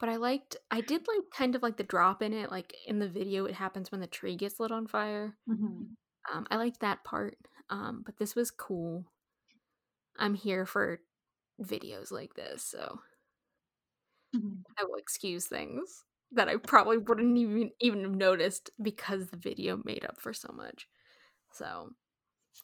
[0.00, 0.56] but I liked.
[0.70, 3.44] I did like kind of like the drop in it, like in the video.
[3.44, 5.36] It happens when the tree gets lit on fire.
[5.48, 6.34] Mm-hmm.
[6.34, 7.36] Um, I liked that part.
[7.70, 9.04] Um, but this was cool.
[10.18, 11.00] I'm here for
[11.60, 12.98] videos like this, so
[14.34, 14.60] mm-hmm.
[14.78, 19.80] I will excuse things that I probably wouldn't even even have noticed because the video
[19.84, 20.86] made up for so much.
[21.52, 21.90] So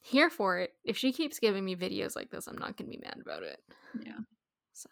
[0.03, 0.71] here for it.
[0.83, 3.59] If she keeps giving me videos like this, I'm not gonna be mad about it.
[4.03, 4.19] Yeah.
[4.73, 4.89] So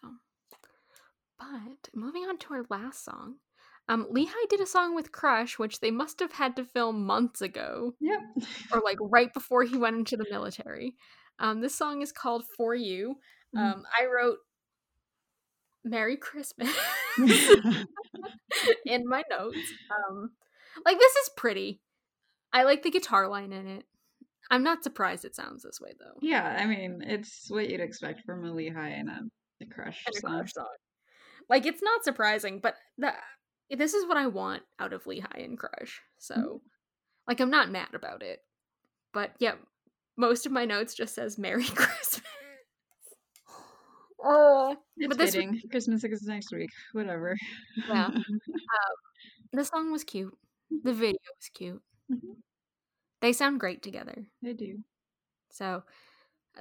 [1.38, 3.36] but moving on to our last song.
[3.88, 7.06] Um, Lee Hi did a song with Crush, which they must have had to film
[7.06, 7.94] months ago.
[8.00, 8.20] Yep.
[8.72, 10.96] or like right before he went into the military.
[11.38, 13.16] Um, this song is called For You.
[13.56, 13.58] Mm-hmm.
[13.58, 14.38] Um, I wrote
[15.84, 16.68] Merry Christmas
[18.86, 19.72] in my notes.
[19.90, 20.30] Um,
[20.84, 21.80] like this is pretty.
[22.52, 23.84] I like the guitar line in it.
[24.50, 26.18] I'm not surprised it sounds this way though.
[26.22, 29.20] Yeah, I mean, it's what you'd expect from a Lee Hi and a
[29.60, 30.30] The crush and a song.
[30.38, 30.66] crush song.
[31.50, 33.12] Like it's not surprising, but the,
[33.76, 36.00] this is what I want out of Lee Hi and Crush.
[36.18, 36.60] So, Mhm.
[37.26, 38.40] like, I'm not mad about it.
[39.12, 39.56] But yeah,
[40.16, 42.22] most of my notes just says Merry Christmas.
[44.22, 45.60] Oh, It's but this fitting.
[45.70, 46.70] Christmas is next week.
[46.92, 47.36] Whatever.
[47.88, 48.10] Yeah.
[49.52, 50.36] the song was cute.
[50.82, 51.82] The video was cute.
[52.10, 52.36] Mhm.
[53.20, 54.26] They sound great together.
[54.42, 54.78] They do.
[55.50, 55.82] So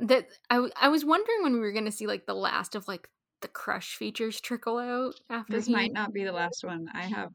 [0.01, 3.09] that I I was wondering when we were gonna see like the last of like
[3.41, 6.87] the crush features trickle out after This he might not be the last one.
[6.93, 7.31] I have.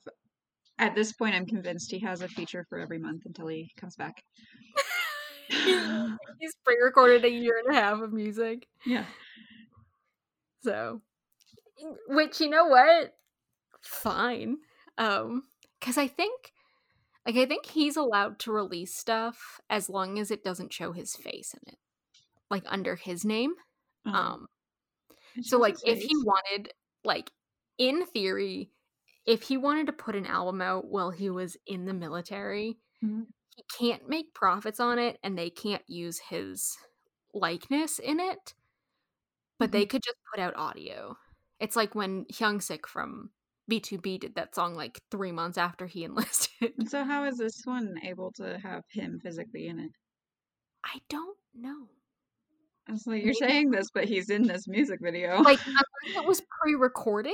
[0.78, 3.94] At this point, I'm convinced he has a feature for every month until he comes
[3.94, 4.22] back.
[5.48, 8.66] he's pre-recorded a year and a half of music.
[8.86, 9.04] yeah.
[10.62, 11.02] So
[12.08, 13.14] which you know what?
[13.82, 14.58] Fine.
[14.98, 15.44] Um
[15.80, 16.52] cuz I think
[17.26, 21.16] like I think he's allowed to release stuff as long as it doesn't show his
[21.16, 21.78] face in it.
[22.50, 23.54] Like under his name.
[24.04, 24.48] Um, Um
[25.36, 26.72] it So like if he wanted
[27.04, 27.32] like
[27.78, 28.72] in theory
[29.26, 33.32] if he wanted to put an album out while he was in the military, Mhm.
[33.56, 36.76] he can't make profits on it and they can't use his
[37.34, 38.54] likeness in it.
[39.62, 39.90] But they mm-hmm.
[39.90, 41.16] could just put out audio.
[41.60, 43.30] It's like when Hyunsik from
[43.70, 46.72] BTOB did that song like 3 months after he enlisted.
[46.88, 49.92] So, how is this one able to have him physically in it?
[50.84, 51.86] I don't know.
[52.88, 55.40] I was like, you're Maybe- saying this, but he's in this music video.
[55.42, 55.60] Like
[56.16, 57.32] it was pre-recorded?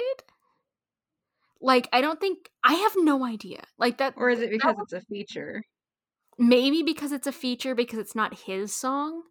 [1.62, 3.62] Like I don't think I have no idea.
[3.78, 5.62] Like that or is it that because it's a feature?
[6.38, 9.22] maybe because it's a feature because it's not his song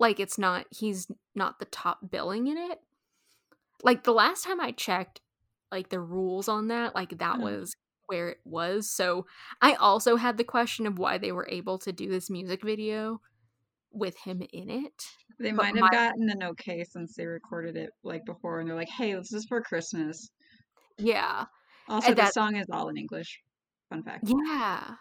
[0.00, 1.06] like it's not he's
[1.36, 2.80] not the top billing in it
[3.84, 5.20] like the last time i checked
[5.70, 7.42] like the rules on that like that Mhm.
[7.42, 9.26] was where it was so
[9.62, 13.20] i also had the question of why they were able to do this music video
[13.92, 15.04] with him in it
[15.38, 18.76] They might have my- gotten an okay since they recorded it like before, and they're
[18.76, 20.30] like, "Hey, this is for Christmas."
[20.98, 21.46] yeah
[21.88, 23.40] Also, the song is all in English.
[23.88, 24.28] Fun fact.
[24.28, 24.96] Yeah.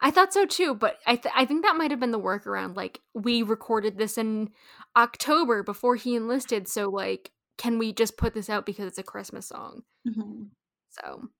[0.00, 2.76] I thought so too, but I th- I think that might have been the workaround.
[2.76, 4.50] Like we recorded this in
[4.96, 9.02] October before he enlisted, so like can we just put this out because it's a
[9.02, 9.82] Christmas song?
[10.06, 10.50] Mhm.
[10.90, 11.30] So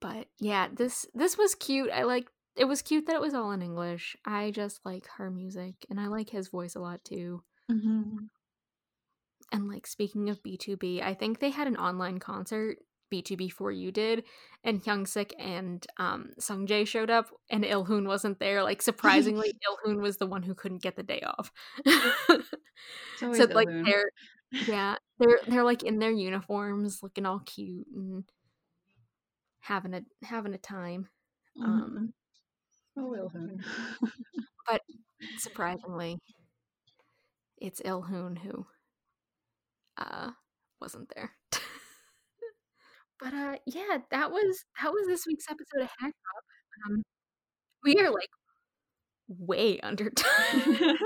[0.00, 1.90] But yeah, this this was cute.
[1.90, 4.16] I like it was cute that it was all in English.
[4.24, 7.42] I just like her music and I like his voice a lot too.
[7.70, 8.28] Mhm.
[9.52, 12.78] And like speaking of BTOB, I think they had an online concert
[13.22, 14.24] BTOB 4U did,
[14.64, 18.62] and Hyunsik and um Sungjae showed up, and Ilhoon wasn't there.
[18.62, 19.52] Like surprisingly,
[19.86, 21.52] Ilhoon was the one who couldn't get the day off.
[23.18, 23.84] So like Ilhoon.
[23.86, 24.10] they're
[24.66, 28.24] yeah they're they're like in their uniforms, looking all cute and
[29.60, 31.08] having a having a time.
[31.62, 32.12] Um,
[32.96, 33.02] Mhm.
[33.02, 33.64] Oh, Ilhoon.
[34.66, 34.82] But
[35.38, 36.18] surprisingly,
[37.58, 38.66] it's Ilhoon who
[39.96, 40.30] uh
[40.80, 41.32] wasn't there.
[43.20, 46.44] But uh yeah, that was that was this week's episode of Hag Pop.
[46.92, 47.02] Um
[47.82, 48.28] we are like
[49.28, 50.96] way under time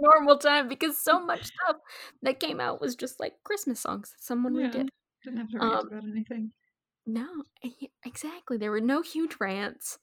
[0.00, 1.76] normal time because so much stuff
[2.22, 4.68] that came out was just like Christmas songs that someone Yeah.
[4.70, 4.88] redid.
[5.24, 6.52] Didn't have to rant Um, about anything.
[7.06, 7.26] No,
[7.62, 8.56] e- exactly.
[8.58, 9.98] There were no huge rants.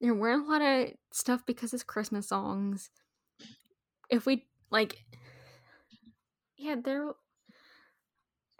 [0.00, 2.90] There weren't a lot of stuff because it's Christmas songs.
[4.10, 5.04] If we like,
[6.56, 7.08] yeah, there.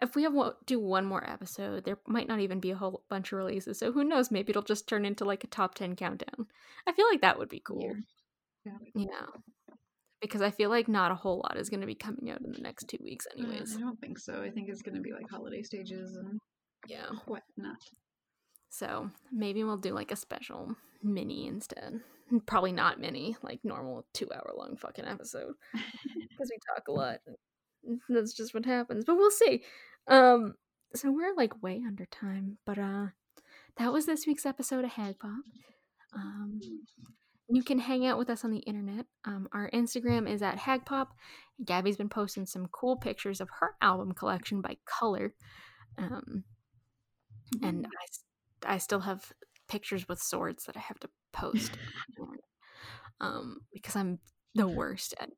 [0.01, 3.03] If we have one, do one more episode, there might not even be a whole
[3.09, 3.77] bunch of releases.
[3.79, 4.31] So who knows?
[4.31, 6.47] Maybe it'll just turn into like a top ten countdown.
[6.87, 7.81] I feel like that would be cool.
[7.81, 7.99] Year.
[8.95, 9.25] Yeah,
[10.21, 12.51] because I feel like not a whole lot is going to be coming out in
[12.51, 13.75] the next two weeks, Uh, anyways.
[13.77, 14.41] I don't think so.
[14.41, 16.39] I think it's gonna be like holiday stages and
[16.87, 17.07] Yeah.
[17.25, 17.77] whatnot.
[18.69, 22.01] So maybe we'll do like a special mini instead.
[22.45, 25.53] Probably not mini, like normal two hour long fucking episode.
[26.29, 27.19] Because we talk a lot.
[28.09, 29.03] That's just what happens.
[29.05, 29.63] But we'll see.
[30.09, 30.55] Um
[30.95, 32.57] so we're like way under time.
[32.65, 33.07] But uh
[33.77, 35.43] that was this week's episode of Hag Pop.
[36.13, 36.59] Um
[37.51, 39.07] you can hang out with us on the internet.
[39.25, 41.07] Um, our Instagram is at Hagpop.
[41.65, 45.33] Gabby's been posting some cool pictures of her album collection by color.
[45.97, 46.43] Um,
[47.63, 47.87] and
[48.63, 49.31] I, I still have
[49.67, 51.71] pictures with swords that I have to post
[53.19, 54.19] um, because I'm
[54.53, 55.29] the worst at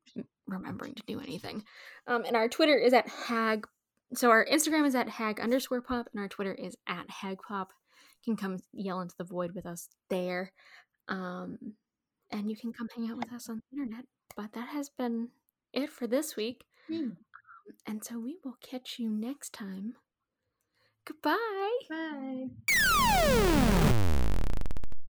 [0.46, 1.64] remembering to do anything.
[2.06, 3.66] Um, and our Twitter is at hag.
[4.14, 7.70] So our Instagram is at hag underscore pop, and our Twitter is at hag pop.
[8.22, 10.52] You can come yell into the void with us there.
[11.08, 11.74] Um,
[12.30, 14.04] and you can come hang out with us on the internet.
[14.36, 15.28] But that has been
[15.72, 16.64] it for this week.
[16.88, 17.10] Hmm.
[17.86, 19.94] And so we will catch you next time.
[21.04, 21.78] Goodbye.
[21.88, 22.48] Bye.